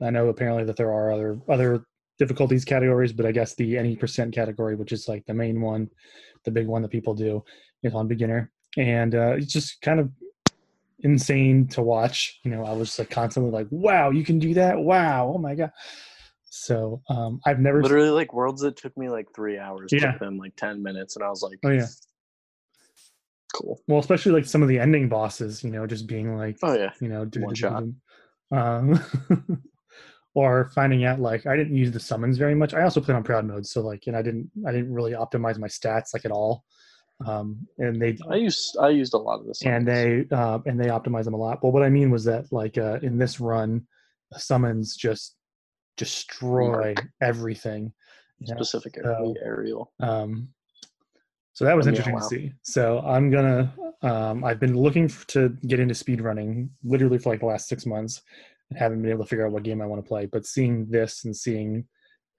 I 0.01 0.11
know 0.11 0.29
apparently 0.29 0.65
that 0.65 0.77
there 0.77 0.93
are 0.93 1.13
other 1.13 1.39
other 1.49 1.85
difficulties 2.19 2.65
categories, 2.65 3.13
but 3.13 3.27
I 3.27 3.33
guess 3.33 3.55
the 3.55 3.77
any 3.79 3.97
percent 3.97 4.35
category, 4.35 4.77
which 4.77 4.93
is 4.93 5.09
like 5.09 5.25
the 5.27 5.35
main 5.35 5.61
one, 5.61 5.91
the 6.45 6.51
big 6.51 6.67
one 6.67 6.83
that 6.83 6.91
people 6.91 7.15
do, 7.15 7.45
is 7.83 7.95
on 7.95 8.09
beginner, 8.09 8.51
and 8.77 9.15
uh, 9.15 9.35
it's 9.37 9.53
just 9.53 9.81
kind 9.81 10.01
of 10.01 10.11
insane 11.01 11.67
to 11.69 11.83
watch. 11.83 12.41
You 12.45 12.51
know, 12.51 12.65
I 12.65 12.73
was 12.73 12.99
like 12.99 13.11
constantly 13.11 13.53
like, 13.53 13.69
"Wow, 13.71 14.11
you 14.11 14.25
can 14.25 14.39
do 14.39 14.55
that! 14.55 14.79
Wow, 14.79 15.33
oh 15.35 15.39
my 15.39 15.55
god!" 15.55 15.73
So 16.47 17.03
um, 17.09 17.41
I've 17.45 17.59
never 17.59 17.83
Literally, 17.83 18.11
like 18.11 18.33
worlds 18.33 18.63
that 18.63 18.77
took 18.77 18.97
me 18.97 19.09
like 19.09 19.27
three 19.35 19.59
hours 19.59 19.93
Yeah. 19.93 20.13
took 20.13 20.21
them 20.21 20.39
like 20.39 20.55
ten 20.57 20.83
minutes, 20.83 21.17
and 21.17 21.25
I 21.25 21.29
was 21.29 21.43
like, 21.43 21.59
Oh 21.65 21.71
yeah. 21.71 21.87
cool. 23.53 23.81
Well, 23.89 23.99
especially 23.99 24.33
like 24.33 24.45
some 24.45 24.63
of 24.63 24.69
the 24.69 24.79
ending 24.79 25.09
bosses, 25.09 25.65
you 25.65 25.71
know, 25.71 25.87
just 25.87 26.07
being 26.07 26.37
like, 26.37 26.59
Oh 26.63 26.75
yeah, 26.75 26.91
you 27.01 27.09
know, 27.09 27.25
do- 27.25 27.41
One 27.41 27.55
shot. 27.55 27.83
Um, 28.53 29.01
or 30.35 30.71
finding 30.75 31.05
out 31.05 31.21
like 31.21 31.47
I 31.47 31.57
didn't 31.57 31.77
use 31.77 31.93
the 31.93 32.01
summons 32.01 32.39
very 32.39 32.55
much. 32.55 32.75
I 32.75 32.83
also 32.83 33.01
played 33.01 33.17
on 33.17 33.23
proud 33.23 33.47
mode, 33.47 33.67
so 33.67 33.81
like, 33.81 34.05
and 34.07 34.17
I 34.17 34.23
didn't, 34.23 34.51
I 34.67 34.73
didn't 34.73 34.93
really 34.93 35.13
optimize 35.13 35.59
my 35.59 35.69
stats 35.69 36.13
like 36.13 36.25
at 36.25 36.33
all. 36.33 36.65
Um, 37.25 37.67
and 37.79 38.03
they 38.03 38.19
I 38.29 38.35
used 38.35 38.77
I 38.81 38.89
used 38.89 39.15
a 39.15 39.19
lot 39.19 39.41
of 39.41 39.47
this. 39.47 39.63
and 39.63 39.87
they 39.87 40.27
uh, 40.33 40.59
and 40.67 40.79
they 40.79 40.89
optimize 40.89 41.25
them 41.25 41.35
a 41.35 41.39
lot. 41.39 41.61
But 41.63 41.71
what 41.71 41.85
I 41.85 41.89
mean 41.89 42.11
was 42.11 42.25
that 42.25 42.53
like 42.53 42.77
uh, 42.77 42.99
in 43.03 43.19
this 43.19 43.39
run, 43.41 43.87
the 44.33 44.41
summons 44.41 44.97
just 44.97 45.37
destroy 45.97 46.95
everything. 47.23 47.93
you 48.41 48.55
know? 48.55 48.63
specific 48.63 48.97
so- 49.03 49.35
aerial. 49.43 49.93
Um, 50.01 50.49
so 51.53 51.65
that 51.65 51.77
was 51.77 51.87
interesting 51.87 52.15
wow. 52.15 52.21
to 52.21 52.27
see. 52.27 52.53
So 52.63 52.99
I'm 53.01 53.31
gonna. 53.31 53.73
Um, 54.03 54.45
I've 54.45 54.59
been 54.59 54.77
looking 54.77 55.09
to 55.29 55.57
get 55.67 55.79
into 55.79 55.95
speed 55.95 56.21
running 56.21 56.69
literally 56.83 57.17
for 57.17 57.31
like 57.31 57.41
the 57.41 57.47
last 57.47 57.69
six 57.69 57.87
months, 57.87 58.23
haven't 58.77 59.03
been 59.03 59.11
able 59.11 59.25
to 59.25 59.29
figure 59.29 59.47
out 59.47 59.53
what 59.53 59.63
game 59.63 59.81
I 59.81 59.87
want 59.87 60.05
to 60.05 60.09
play. 60.09 60.27
But 60.27 60.47
seeing 60.47 60.87
this 60.91 61.25
and 61.25 61.37
seeing 61.37 61.87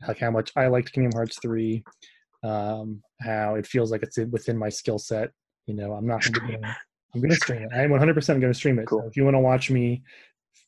like 0.07 0.19
how 0.19 0.31
much 0.31 0.51
I 0.55 0.67
liked 0.67 0.91
Kingdom 0.91 1.13
Hearts 1.13 1.37
three, 1.41 1.83
um, 2.43 3.01
how 3.21 3.55
it 3.55 3.65
feels 3.65 3.91
like 3.91 4.03
it's 4.03 4.17
within 4.17 4.57
my 4.57 4.69
skill 4.69 4.99
set. 4.99 5.31
You 5.67 5.75
know, 5.75 5.93
I'm 5.93 6.07
not. 6.07 6.23
Gonna 6.31 6.47
be 6.47 6.55
I'm 7.13 7.21
gonna 7.21 7.35
stream 7.35 7.63
it. 7.63 7.69
I 7.73 7.83
am 7.83 7.91
100 7.91 8.13
percent 8.13 8.41
gonna 8.41 8.53
stream 8.53 8.79
it. 8.79 8.89
So 8.89 9.05
if 9.07 9.15
you 9.15 9.23
want 9.23 9.35
to 9.35 9.39
watch 9.39 9.71
me, 9.71 10.03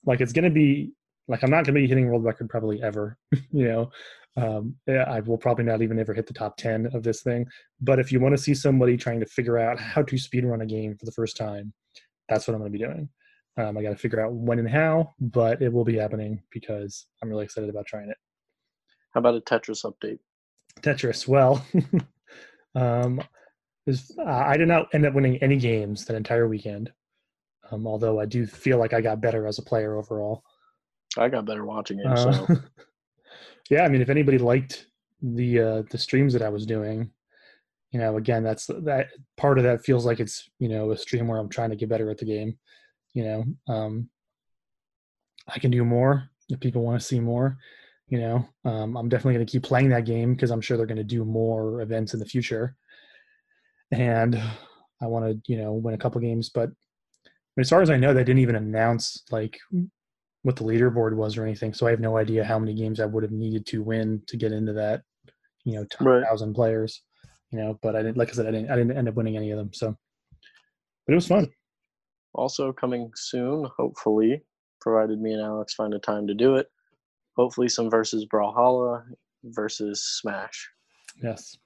like 0.05 0.21
it's 0.21 0.33
gonna 0.33 0.49
be 0.49 0.91
like 1.27 1.43
I'm 1.43 1.51
not 1.51 1.65
gonna 1.65 1.79
be 1.79 1.87
hitting 1.87 2.07
world 2.07 2.23
record 2.23 2.49
probably 2.49 2.81
ever. 2.81 3.17
you 3.51 3.67
know, 3.67 3.91
um, 4.37 4.75
I 4.87 5.19
will 5.21 5.37
probably 5.37 5.65
not 5.65 5.81
even 5.81 5.97
ever 5.99 6.13
hit 6.13 6.27
the 6.27 6.33
top 6.33 6.57
10 6.57 6.91
of 6.93 7.01
this 7.01 7.23
thing. 7.23 7.47
But 7.81 7.99
if 7.99 8.11
you 8.11 8.19
want 8.19 8.37
to 8.37 8.41
see 8.41 8.53
somebody 8.53 8.95
trying 8.95 9.19
to 9.19 9.25
figure 9.25 9.57
out 9.57 9.79
how 9.79 10.03
to 10.03 10.15
speedrun 10.15 10.61
a 10.61 10.65
game 10.65 10.95
for 10.95 11.05
the 11.05 11.11
first 11.11 11.35
time, 11.35 11.73
that's 12.29 12.47
what 12.47 12.53
I'm 12.53 12.59
going 12.59 12.71
to 12.71 12.77
be 12.77 12.83
doing. 12.85 13.09
Um, 13.57 13.77
I 13.77 13.81
got 13.81 13.89
to 13.89 13.95
figure 13.95 14.23
out 14.23 14.33
when 14.33 14.59
and 14.59 14.69
how, 14.69 15.13
but 15.19 15.61
it 15.61 15.73
will 15.73 15.83
be 15.83 15.97
happening 15.97 16.41
because 16.51 17.07
I'm 17.21 17.29
really 17.29 17.45
excited 17.45 17.69
about 17.69 17.87
trying 17.87 18.09
it. 18.09 18.17
How 19.13 19.19
about 19.19 19.35
a 19.35 19.41
Tetris 19.41 19.83
update? 19.83 20.19
Tetris, 20.81 21.27
well, 21.27 21.65
um, 22.75 23.19
is, 23.87 24.11
uh, 24.19 24.29
I 24.29 24.57
did 24.57 24.67
not 24.67 24.87
end 24.93 25.05
up 25.05 25.15
winning 25.15 25.37
any 25.37 25.57
games 25.57 26.05
that 26.05 26.15
entire 26.15 26.47
weekend. 26.47 26.91
Um, 27.71 27.87
although 27.87 28.19
I 28.19 28.25
do 28.25 28.45
feel 28.45 28.77
like 28.77 28.93
I 28.93 29.01
got 29.01 29.21
better 29.21 29.47
as 29.47 29.59
a 29.59 29.63
player 29.63 29.95
overall. 29.97 30.43
I 31.17 31.29
got 31.29 31.45
better 31.45 31.65
watching 31.65 31.99
it. 31.99 32.05
Uh, 32.05 32.31
so 32.31 32.57
yeah, 33.69 33.83
I 33.83 33.89
mean, 33.89 34.01
if 34.01 34.09
anybody 34.09 34.37
liked 34.37 34.87
the 35.21 35.59
uh, 35.59 35.83
the 35.89 35.97
streams 35.97 36.33
that 36.33 36.41
I 36.41 36.49
was 36.49 36.65
doing, 36.65 37.11
you 37.91 37.99
know, 37.99 38.17
again, 38.17 38.43
that's 38.43 38.67
that 38.67 39.07
part 39.35 39.57
of 39.57 39.63
that 39.63 39.83
feels 39.83 40.05
like 40.05 40.19
it's 40.19 40.49
you 40.59 40.69
know 40.69 40.91
a 40.91 40.97
stream 40.97 41.27
where 41.27 41.39
I'm 41.39 41.49
trying 41.49 41.71
to 41.71 41.75
get 41.75 41.89
better 41.89 42.09
at 42.09 42.17
the 42.17 42.25
game. 42.25 42.57
You 43.17 43.23
know, 43.23 43.43
um, 43.73 44.09
I 45.47 45.57
can 45.57 45.71
do 45.71 45.83
more 45.83 46.29
if 46.49 46.59
people 46.59 46.83
want 46.83 47.01
to 47.01 47.07
see 47.07 47.19
more. 47.19 47.57
You 48.09 48.19
know, 48.19 48.49
um, 48.63 48.95
I'm 48.95 49.09
definitely 49.09 49.33
going 49.33 49.45
to 49.47 49.51
keep 49.51 49.63
playing 49.63 49.89
that 49.89 50.05
game 50.05 50.35
because 50.35 50.51
I'm 50.51 50.61
sure 50.61 50.77
they're 50.77 50.85
going 50.85 50.97
to 50.97 51.03
do 51.03 51.25
more 51.25 51.81
events 51.81 52.13
in 52.13 52.19
the 52.19 52.27
future, 52.27 52.75
and 53.91 54.39
I 55.01 55.07
want 55.07 55.25
to 55.25 55.51
you 55.51 55.57
know 55.57 55.73
win 55.73 55.95
a 55.95 55.97
couple 55.97 56.21
games. 56.21 56.51
But 56.51 56.69
as 57.59 57.71
far 57.71 57.81
as 57.81 57.89
I 57.89 57.97
know, 57.97 58.13
they 58.13 58.23
didn't 58.23 58.43
even 58.43 58.55
announce 58.55 59.23
like 59.31 59.57
what 60.43 60.55
the 60.55 60.63
leaderboard 60.63 61.15
was 61.15 61.37
or 61.37 61.43
anything. 61.43 61.73
So 61.73 61.87
I 61.87 61.89
have 61.89 61.99
no 61.99 62.17
idea 62.17 62.43
how 62.45 62.59
many 62.59 62.75
games 62.75 62.99
I 62.99 63.07
would 63.07 63.23
have 63.23 63.31
needed 63.31 63.65
to 63.65 63.81
win 63.81 64.21
to 64.27 64.37
get 64.37 64.51
into 64.51 64.73
that, 64.73 65.01
you 65.65 65.73
know, 65.73 65.85
top 65.85 66.07
Right. 66.07 66.23
thousand 66.23 66.53
players. 66.53 67.01
You 67.49 67.57
know, 67.57 67.79
but 67.81 67.95
I 67.95 68.03
didn't 68.03 68.17
like 68.17 68.29
I 68.29 68.33
said, 68.33 68.45
I 68.45 68.51
didn't 68.51 68.69
I 68.69 68.75
didn't 68.75 68.95
end 68.95 69.09
up 69.09 69.15
winning 69.15 69.37
any 69.37 69.49
of 69.49 69.57
them. 69.57 69.73
So 69.73 69.97
but 71.07 71.13
it 71.13 71.15
was 71.15 71.27
fun. 71.27 71.47
Also 72.33 72.71
coming 72.71 73.11
soon, 73.15 73.65
hopefully, 73.77 74.41
provided 74.81 75.19
me 75.19 75.33
and 75.33 75.41
Alex 75.41 75.73
find 75.73 75.93
a 75.93 75.99
time 75.99 76.27
to 76.27 76.33
do 76.33 76.55
it. 76.55 76.69
Hopefully, 77.35 77.67
some 77.69 77.89
versus 77.89 78.25
Brawlhalla 78.25 79.03
versus 79.43 80.01
Smash. 80.01 80.69
Yes. 81.21 81.57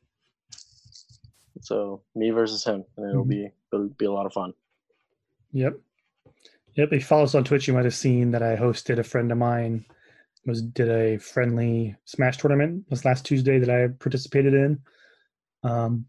So 1.62 2.02
me 2.16 2.30
versus 2.32 2.64
him, 2.64 2.84
and 2.98 3.10
it'll 3.10 3.26
Mhm. 3.26 3.30
be 3.30 3.52
it'll 3.74 3.90
be 3.90 4.06
a 4.06 4.12
lot 4.12 4.26
of 4.26 4.34
fun. 4.34 4.54
Yep. 5.52 5.80
Yep. 6.74 6.88
If 6.88 6.92
you 6.94 7.02
follow 7.02 7.24
us 7.24 7.36
on 7.36 7.44
Twitch, 7.44 7.68
you 7.68 7.74
might 7.74 7.86
have 7.86 7.94
seen 7.94 8.32
that 8.32 8.42
I 8.42 8.56
hosted 8.56 8.98
a 8.98 9.04
friend 9.04 9.32
of 9.32 9.38
mine 9.38 9.86
was 10.46 10.62
did 10.62 10.90
a 10.90 11.18
friendly 11.20 11.96
Smash 12.06 12.38
tournament 12.38 12.90
this 12.90 13.06
last 13.06 13.26
Tuesday 13.26 13.60
that 13.60 13.70
I 13.70 13.90
participated 14.00 14.54
in. 14.54 14.82
Um, 15.64 16.08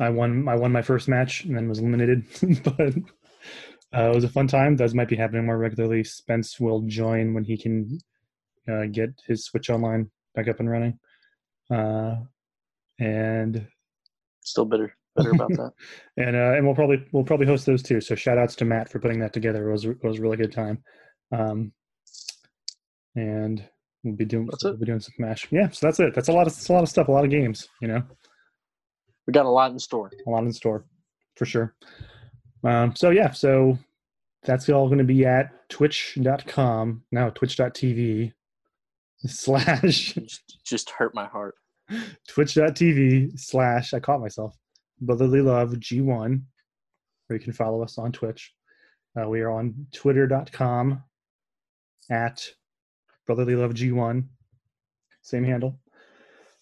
I 0.00 0.10
won. 0.10 0.48
I 0.48 0.56
won 0.56 0.72
my 0.72 0.82
first 0.82 1.08
match 1.08 1.44
and 1.44 1.56
then 1.56 1.68
was 1.68 1.78
eliminated, 1.78 2.24
but 2.64 2.94
uh, 3.96 4.10
it 4.10 4.14
was 4.14 4.24
a 4.24 4.28
fun 4.28 4.48
time. 4.48 4.76
Those 4.76 4.94
might 4.94 5.08
be 5.08 5.16
happening 5.16 5.46
more 5.46 5.58
regularly. 5.58 6.04
Spence 6.04 6.58
will 6.58 6.82
join 6.82 7.34
when 7.34 7.44
he 7.44 7.56
can 7.56 7.98
uh, 8.68 8.86
get 8.90 9.10
his 9.26 9.44
Switch 9.44 9.70
online 9.70 10.10
back 10.34 10.48
up 10.48 10.60
and 10.60 10.70
running. 10.70 10.98
Uh, 11.70 12.16
and 12.98 13.66
Still 14.40 14.64
bitter 14.64 14.94
bitter 15.16 15.30
about 15.30 15.50
that. 15.50 15.72
and 16.16 16.36
uh, 16.36 16.54
and 16.54 16.66
we'll 16.66 16.74
probably 16.74 17.04
we'll 17.12 17.24
probably 17.24 17.46
host 17.46 17.66
those 17.66 17.82
too. 17.82 18.00
So 18.00 18.14
shout 18.14 18.38
outs 18.38 18.56
to 18.56 18.64
Matt 18.64 18.88
for 18.90 18.98
putting 18.98 19.20
that 19.20 19.32
together. 19.32 19.68
It 19.68 19.72
was 19.72 19.84
it 19.84 20.02
was 20.02 20.18
a 20.18 20.22
really 20.22 20.36
good 20.36 20.52
time. 20.52 20.82
Um, 21.32 21.72
and 23.14 23.64
we'll 24.02 24.16
be 24.16 24.24
doing 24.24 24.48
we'll 24.62 24.76
be 24.76 24.86
doing 24.86 25.00
some 25.00 25.14
Smash. 25.16 25.46
Yeah, 25.50 25.70
so 25.70 25.86
that's 25.86 26.00
it. 26.00 26.14
That's 26.14 26.28
a 26.28 26.32
lot 26.32 26.46
of 26.46 26.54
that's 26.54 26.68
a 26.68 26.72
lot 26.72 26.82
of 26.82 26.88
stuff. 26.88 27.08
A 27.08 27.12
lot 27.12 27.24
of 27.24 27.30
games. 27.30 27.68
You 27.80 27.88
know, 27.88 28.02
We 29.26 29.32
got 29.32 29.46
a 29.46 29.50
lot 29.50 29.72
in 29.72 29.78
store. 29.78 30.10
a 30.26 30.30
lot 30.30 30.44
in 30.44 30.52
store 30.52 30.84
for 31.36 31.46
sure. 31.46 31.74
Um, 32.62 32.94
so 32.94 33.10
yeah, 33.10 33.30
so 33.30 33.78
that's 34.42 34.68
all 34.68 34.86
going 34.86 34.98
to 34.98 35.04
be 35.04 35.24
at 35.24 35.68
twitch.com 35.68 37.02
now 37.10 37.30
twitch.tv 37.30 38.32
slash 39.26 40.18
Just, 40.64 40.90
hurt 40.90 41.14
my 41.14 41.26
heart. 41.26 41.54
twitch.tv 42.28 43.38
slash 43.38 43.94
I 43.94 44.00
caught 44.00 44.20
myself 44.20 44.56
brotherly 45.00 45.40
love 45.40 45.70
G1 45.72 46.42
where 47.26 47.38
you 47.38 47.42
can 47.42 47.52
follow 47.52 47.82
us 47.82 47.98
on 47.98 48.12
Twitch. 48.12 48.52
Uh, 49.18 49.28
we 49.28 49.40
are 49.40 49.50
on 49.50 49.86
twitter.com 49.92 51.02
at 52.10 52.46
brotherly 53.26 53.54
love 53.56 53.72
G1 53.72 54.24
same 55.22 55.44
handle. 55.44 55.78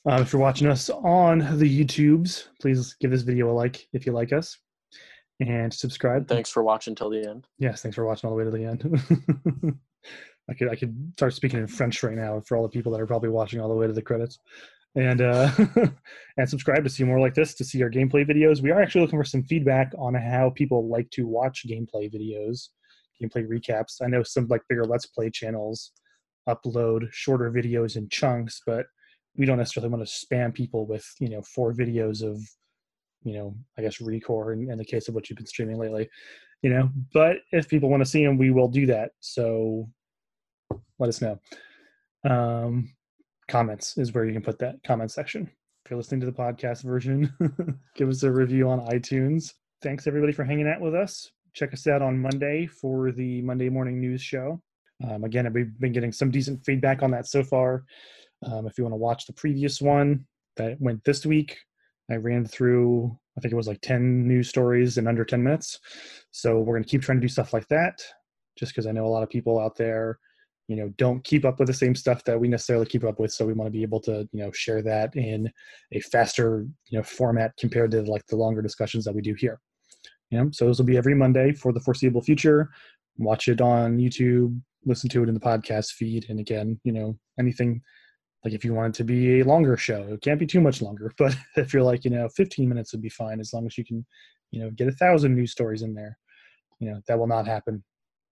Uh, 0.09 0.21
if 0.21 0.33
you're 0.33 0.43
watching 0.43 0.67
us 0.67 0.91
on 0.91 1.38
the 1.59 1.85
YouTubes, 1.85 2.49
please 2.61 2.97
give 3.01 3.12
this 3.12 3.23
video 3.23 3.51
a 3.51 3.53
like 3.53 3.87
if 3.93 4.05
you 4.05 4.12
like 4.12 4.33
us 4.33 4.59
and 5.41 5.73
subscribe. 5.73 6.27
Thanks 6.27 6.51
for 6.51 6.65
watching 6.65 6.95
till 6.95 7.11
the 7.11 7.25
end. 7.29 7.47
Yes, 7.59 7.83
thanks 7.83 7.95
for 7.95 8.05
watching 8.05 8.29
all 8.29 8.37
the 8.37 8.45
way 8.45 8.51
to 8.51 8.57
the 8.57 8.65
end. 8.65 9.79
I 10.51 10.55
could 10.55 10.69
I 10.69 10.75
could 10.75 11.12
start 11.17 11.35
speaking 11.35 11.61
in 11.61 11.69
French 11.69 12.03
right 12.03 12.17
now 12.17 12.41
for 12.41 12.57
all 12.57 12.65
the 12.65 12.69
people 12.69 12.91
that 12.93 13.01
are 13.01 13.07
probably 13.07 13.29
watching 13.29 13.61
all 13.61 13.69
the 13.69 13.77
way 13.77 13.87
to 13.87 13.93
the 13.93 14.03
credits. 14.03 14.38
And 14.97 15.23
uh, 15.23 15.51
and 16.37 16.49
subscribe 16.49 16.83
to 16.85 16.91
see 16.91 17.05
more 17.05 17.21
like 17.21 17.35
this, 17.35 17.55
to 17.55 17.65
see 17.65 17.83
our 17.83 17.91
gameplay 17.91 18.29
videos. 18.29 18.61
We 18.61 18.73
are 18.73 18.83
actually 18.83 19.03
looking 19.03 19.21
for 19.21 19.25
some 19.25 19.45
feedback 19.45 19.93
on 19.99 20.15
how 20.15 20.51
people 20.51 20.88
like 20.88 21.09
to 21.11 21.27
watch 21.27 21.65
gameplay 21.67 22.12
videos, 22.12 22.69
gameplay 23.23 23.47
recaps. 23.47 24.03
I 24.03 24.09
know 24.09 24.25
some 24.25 24.49
like 24.49 24.62
bigger 24.69 24.85
Let's 24.85 25.07
Play 25.07 25.31
channels 25.31 25.93
upload 26.49 27.07
shorter 27.12 27.53
videos 27.53 27.97
in 27.97 28.09
chunks, 28.09 28.62
but 28.67 28.87
we 29.37 29.47
don't 29.47 29.59
necessarily 29.59 29.90
want 29.90 30.07
to 30.07 30.27
spam 30.27 30.53
people 30.53 30.87
with 30.87 31.07
you 31.18 31.29
know 31.29 31.42
four 31.42 31.73
videos 31.73 32.23
of 32.23 32.40
you 33.23 33.35
know 33.35 33.55
I 33.79 33.83
guess 33.83 33.99
recore 33.99 34.53
in, 34.53 34.71
in 34.71 34.79
the 34.79 34.85
case 34.85 35.09
of 35.09 35.14
what 35.14 35.29
you've 35.29 35.37
been 35.37 35.47
streaming 35.47 35.79
lately 35.79 36.09
you 36.62 36.71
know 36.71 36.90
but 37.12 37.38
if 37.51 37.68
people 37.68 37.88
want 37.88 38.03
to 38.03 38.09
see 38.09 38.25
them 38.25 38.38
we 38.38 38.51
will 38.51 38.68
do 38.68 38.87
that 38.87 39.12
so 39.21 39.88
let 40.99 41.09
us 41.09 41.21
know 41.21 41.38
um 42.29 42.92
comments 43.49 43.99
is 43.99 44.12
where 44.12 44.25
you 44.25 44.33
can 44.33 44.42
put 44.42 44.59
that 44.59 44.83
comment 44.85 45.11
section 45.11 45.51
if 45.85 45.90
you're 45.90 45.99
listening 45.99 46.21
to 46.21 46.27
the 46.27 46.33
podcast 46.33 46.85
version, 46.85 47.33
give 47.97 48.09
us 48.09 48.23
a 48.23 48.31
review 48.31 48.68
on 48.68 48.87
iTunes. 48.87 49.53
Thanks 49.83 50.07
everybody 50.07 50.33
for 50.33 50.45
hanging 50.45 50.68
out 50.68 50.81
with 50.81 50.95
us. 50.95 51.29
Check 51.55 51.73
us 51.73 51.88
out 51.88 52.03
on 52.03 52.21
Monday 52.21 52.66
for 52.66 53.11
the 53.11 53.42
Monday 53.42 53.68
morning 53.68 54.01
news 54.01 54.23
show. 54.23 54.62
Um, 55.09 55.25
again, 55.25 55.53
we've 55.53 55.77
been 55.81 55.90
getting 55.90 56.12
some 56.12 56.31
decent 56.31 56.64
feedback 56.64 57.03
on 57.03 57.11
that 57.11 57.27
so 57.27 57.42
far. 57.42 57.85
Um, 58.44 58.66
if 58.66 58.76
you 58.76 58.85
want 58.85 58.92
to 58.92 58.98
watch 58.98 59.26
the 59.26 59.33
previous 59.33 59.81
one 59.81 60.26
that 60.57 60.81
went 60.81 61.05
this 61.05 61.24
week, 61.24 61.59
I 62.11 62.16
ran 62.16 62.44
through, 62.44 63.16
I 63.37 63.40
think 63.40 63.52
it 63.52 63.57
was 63.57 63.68
like 63.68 63.81
10 63.81 64.26
news 64.26 64.48
stories 64.48 64.98
in 64.98 65.07
under 65.07 65.24
10 65.24 65.42
minutes. 65.42 65.78
So 66.31 66.59
we're 66.59 66.74
going 66.74 66.85
to 66.85 66.88
keep 66.88 67.02
trying 67.02 67.18
to 67.18 67.26
do 67.26 67.28
stuff 67.28 67.52
like 67.52 67.68
that 67.68 68.02
just 68.59 68.72
because 68.72 68.87
I 68.87 68.92
know 68.92 69.07
a 69.07 69.09
lot 69.09 69.22
of 69.22 69.31
people 69.31 69.59
out 69.59 69.76
there, 69.76 70.18
you 70.68 70.76
know, 70.76 70.92
don't 70.96 71.24
keep 71.24 71.44
up 71.44 71.59
with 71.59 71.68
the 71.68 71.74
same 71.74 71.94
stuff 71.94 72.24
that 72.24 72.38
we 72.38 72.48
necessarily 72.48 72.87
keep 72.87 73.05
up 73.05 73.18
with. 73.18 73.33
So 73.33 73.46
we 73.46 73.52
want 73.52 73.66
to 73.66 73.72
be 73.76 73.83
able 73.83 74.00
to, 74.00 74.28
you 74.33 74.42
know, 74.44 74.52
share 74.52 74.83
that 74.83 75.14
in 75.16 75.50
a 75.92 76.00
faster, 76.00 76.66
you 76.88 76.98
know, 76.98 77.05
format 77.05 77.52
compared 77.59 77.90
to 77.92 78.02
like 78.02 78.26
the 78.26 78.37
longer 78.37 78.62
discussions 78.62 79.05
that 79.05 79.14
we 79.14 79.22
do 79.22 79.35
here. 79.35 79.61
You 80.31 80.38
know, 80.38 80.50
so 80.50 80.64
those 80.66 80.78
will 80.78 80.87
be 80.87 80.96
every 80.96 81.14
Monday 81.14 81.52
for 81.52 81.72
the 81.72 81.81
foreseeable 81.81 82.22
future. 82.22 82.70
Watch 83.18 83.48
it 83.48 83.61
on 83.61 83.98
YouTube, 83.98 84.59
listen 84.87 85.11
to 85.11 85.22
it 85.22 85.28
in 85.28 85.35
the 85.35 85.40
podcast 85.40 85.92
feed. 85.92 86.26
And 86.28 86.40
again, 86.40 86.81
you 86.85 86.92
know, 86.92 87.18
anything 87.38 87.83
like 88.44 88.55
if 88.55 88.64
you 88.64 88.74
want 88.74 88.94
it 88.94 88.98
to 88.98 89.05
be 89.05 89.40
a 89.40 89.44
longer 89.44 89.76
show, 89.76 90.02
it 90.11 90.22
can't 90.22 90.40
be 90.40 90.46
too 90.46 90.61
much 90.61 90.83
longer. 90.83 91.12
But 91.18 91.37
if 91.57 91.72
you're 91.72 91.83
like, 91.83 92.05
you 92.05 92.11
know, 92.11 92.28
15 92.28 92.68
minutes 92.68 92.92
would 92.92 93.02
be 93.02 93.09
fine 93.09 93.40
as 93.40 93.52
long 93.52 93.66
as 93.66 93.78
you 93.78 93.85
can, 93.85 94.05
you 94.50 94.61
know, 94.61 94.70
get 94.70 94.88
a 94.88 94.92
thousand 94.92 95.35
news 95.35 95.52
stories 95.52 95.83
in 95.83 95.94
there. 95.94 96.18
You 96.81 96.90
know, 96.90 97.00
that 97.07 97.18
will 97.18 97.28
not 97.28 97.46
happen 97.46 97.85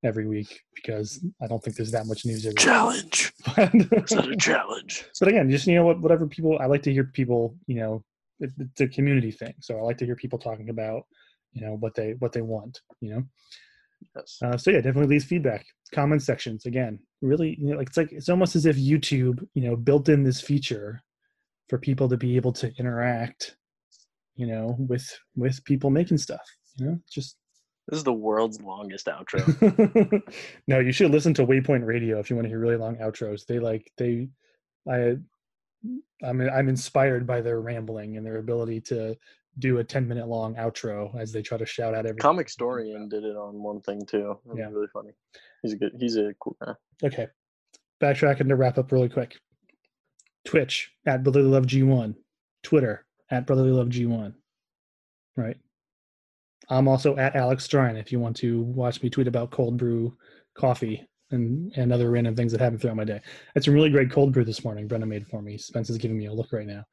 every 0.02 0.26
week 0.26 0.60
because 0.74 1.24
I 1.42 1.46
don't 1.46 1.62
think 1.62 1.76
there's 1.76 1.92
that 1.92 2.06
much 2.06 2.24
news 2.24 2.46
every 2.46 2.56
challenge. 2.56 3.32
It's 3.56 4.12
not 4.12 4.30
a 4.30 4.36
challenge. 4.36 5.04
But 5.18 5.28
again, 5.28 5.50
just 5.50 5.66
you 5.66 5.74
know 5.74 5.84
what, 5.84 6.00
whatever 6.00 6.26
people 6.26 6.58
I 6.58 6.66
like 6.66 6.82
to 6.84 6.92
hear 6.92 7.04
people, 7.04 7.54
you 7.66 7.76
know, 7.76 8.04
it, 8.40 8.50
it's 8.58 8.80
a 8.80 8.88
community 8.88 9.30
thing. 9.30 9.54
So 9.60 9.78
I 9.78 9.82
like 9.82 9.98
to 9.98 10.06
hear 10.06 10.16
people 10.16 10.38
talking 10.38 10.70
about, 10.70 11.04
you 11.52 11.60
know, 11.62 11.76
what 11.76 11.94
they 11.94 12.12
what 12.18 12.32
they 12.32 12.42
want, 12.42 12.80
you 13.00 13.14
know. 13.14 13.24
Yes. 14.16 14.38
Uh, 14.42 14.56
so 14.56 14.70
yeah, 14.70 14.78
definitely 14.80 15.14
leave 15.16 15.24
feedback. 15.24 15.64
Comment 15.94 16.22
sections 16.22 16.66
again. 16.66 16.98
Really, 17.22 17.56
you 17.58 17.70
know, 17.70 17.76
like 17.76 17.88
it's 17.88 17.96
like 17.96 18.12
it's 18.12 18.28
almost 18.28 18.56
as 18.56 18.66
if 18.66 18.76
YouTube, 18.76 19.46
you 19.54 19.62
know, 19.62 19.76
built 19.76 20.08
in 20.08 20.22
this 20.24 20.40
feature 20.40 21.02
for 21.68 21.78
people 21.78 22.08
to 22.08 22.16
be 22.16 22.36
able 22.36 22.52
to 22.54 22.72
interact, 22.78 23.56
you 24.34 24.46
know, 24.46 24.76
with 24.78 25.18
with 25.36 25.64
people 25.64 25.90
making 25.90 26.18
stuff. 26.18 26.46
You 26.76 26.86
know, 26.86 26.98
just 27.12 27.36
This 27.88 27.98
is 27.98 28.04
the 28.04 28.12
world's 28.12 28.60
longest 28.62 29.06
outro. 29.06 30.22
no, 30.66 30.78
you 30.78 30.92
should 30.92 31.10
listen 31.10 31.34
to 31.34 31.46
Waypoint 31.46 31.84
Radio 31.84 32.18
if 32.18 32.30
you 32.30 32.36
want 32.36 32.44
to 32.44 32.48
hear 32.50 32.60
really 32.60 32.76
long 32.76 32.96
outros. 32.96 33.46
They 33.46 33.58
like 33.58 33.90
they, 33.98 34.28
I, 34.88 35.16
I'm 36.22 36.40
I'm 36.40 36.68
inspired 36.68 37.26
by 37.26 37.40
their 37.40 37.60
rambling 37.60 38.16
and 38.16 38.24
their 38.24 38.38
ability 38.38 38.80
to 38.82 39.16
do 39.60 39.78
a 39.78 39.84
10 39.84 40.08
minute 40.08 40.26
long 40.26 40.54
outro 40.56 41.14
as 41.20 41.32
they 41.32 41.42
try 41.42 41.56
to 41.58 41.66
shout 41.66 41.94
out 41.94 42.06
every 42.06 42.18
Comic 42.20 42.48
story 42.48 42.92
and 42.92 43.10
did 43.10 43.24
it 43.24 43.36
on 43.36 43.62
one 43.62 43.80
thing 43.80 44.04
too. 44.06 44.38
Was 44.44 44.58
Yeah. 44.58 44.70
really 44.70 44.88
funny. 44.92 45.10
He's 45.62 45.72
a 45.74 45.76
good. 45.76 45.92
He's 45.98 46.16
a 46.16 46.34
cool 46.40 46.56
guy. 46.64 46.74
Okay. 47.04 47.28
Backtracking 48.02 48.48
to 48.48 48.56
wrap 48.56 48.78
up 48.78 48.90
really 48.92 49.08
quick. 49.08 49.36
Twitch 50.44 50.90
at 51.06 51.22
Brotherly 51.22 51.48
Love 51.48 51.66
G1. 51.66 52.14
Twitter 52.62 53.06
at 53.30 53.46
Brotherly 53.46 53.70
Love 53.72 53.88
G1. 53.88 54.34
Right. 55.36 55.56
I'm 56.68 56.88
also 56.88 57.16
at 57.16 57.36
Alex 57.36 57.66
Strine 57.66 57.98
if 57.98 58.12
you 58.12 58.20
want 58.20 58.36
to 58.38 58.62
watch 58.62 59.02
me 59.02 59.10
tweet 59.10 59.26
about 59.28 59.50
cold 59.50 59.76
brew 59.76 60.16
coffee 60.54 61.06
and, 61.30 61.72
and 61.76 61.92
other 61.92 62.10
random 62.10 62.34
things 62.36 62.52
that 62.52 62.60
happen 62.60 62.78
throughout 62.78 62.96
my 62.96 63.04
day. 63.04 63.16
I 63.16 63.20
had 63.54 63.64
some 63.64 63.74
really 63.74 63.90
great 63.90 64.10
cold 64.10 64.32
brew 64.32 64.44
this 64.44 64.64
morning. 64.64 64.86
Brenda 64.88 65.06
made 65.06 65.26
for 65.26 65.42
me. 65.42 65.58
Spence 65.58 65.90
is 65.90 65.98
giving 65.98 66.18
me 66.18 66.26
a 66.26 66.32
look 66.32 66.52
right 66.52 66.66
now. 66.66 66.84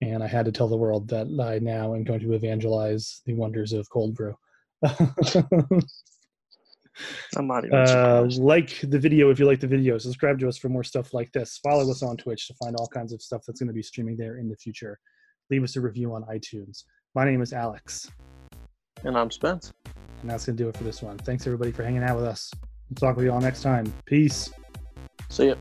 And 0.00 0.22
I 0.22 0.26
had 0.28 0.44
to 0.46 0.52
tell 0.52 0.68
the 0.68 0.76
world 0.76 1.08
that 1.08 1.26
I 1.40 1.58
now 1.58 1.94
am 1.94 2.04
going 2.04 2.20
to 2.20 2.32
evangelize 2.34 3.20
the 3.26 3.34
wonders 3.34 3.72
of 3.72 3.88
cold 3.90 4.14
brew. 4.14 4.34
I'm 7.36 7.46
not 7.46 7.64
even 7.64 7.78
Uh, 7.78 8.28
like 8.38 8.80
the 8.82 8.98
video 8.98 9.30
if 9.30 9.38
you 9.38 9.46
like 9.46 9.60
the 9.60 9.66
video. 9.66 9.98
Subscribe 9.98 10.38
to 10.40 10.48
us 10.48 10.56
for 10.58 10.68
more 10.68 10.84
stuff 10.84 11.14
like 11.14 11.30
this. 11.32 11.58
Follow 11.62 11.88
us 11.90 12.02
on 12.02 12.16
Twitch 12.16 12.46
to 12.48 12.54
find 12.54 12.74
all 12.76 12.88
kinds 12.88 13.12
of 13.12 13.22
stuff 13.22 13.42
that's 13.46 13.60
going 13.60 13.68
to 13.68 13.72
be 13.74 13.82
streaming 13.82 14.16
there 14.16 14.38
in 14.38 14.48
the 14.48 14.56
future. 14.56 14.98
Leave 15.50 15.62
us 15.62 15.76
a 15.76 15.80
review 15.80 16.14
on 16.14 16.22
iTunes. 16.24 16.84
My 17.14 17.24
name 17.24 17.40
is 17.40 17.52
Alex, 17.52 18.10
And 19.04 19.16
I'm 19.16 19.30
Spence. 19.30 19.72
and 20.22 20.30
that's 20.30 20.46
going 20.46 20.56
to 20.56 20.62
do 20.62 20.68
it 20.68 20.76
for 20.76 20.84
this 20.84 21.00
one. 21.02 21.18
Thanks 21.18 21.46
everybody 21.46 21.72
for 21.72 21.82
hanging 21.84 22.02
out 22.02 22.16
with 22.16 22.24
us. 22.26 22.50
We'll 22.90 22.96
talk 22.96 23.16
with 23.16 23.24
you 23.24 23.32
all 23.32 23.40
next 23.40 23.62
time. 23.62 23.92
Peace. 24.04 24.50
See 25.28 25.48
ya. 25.48 25.54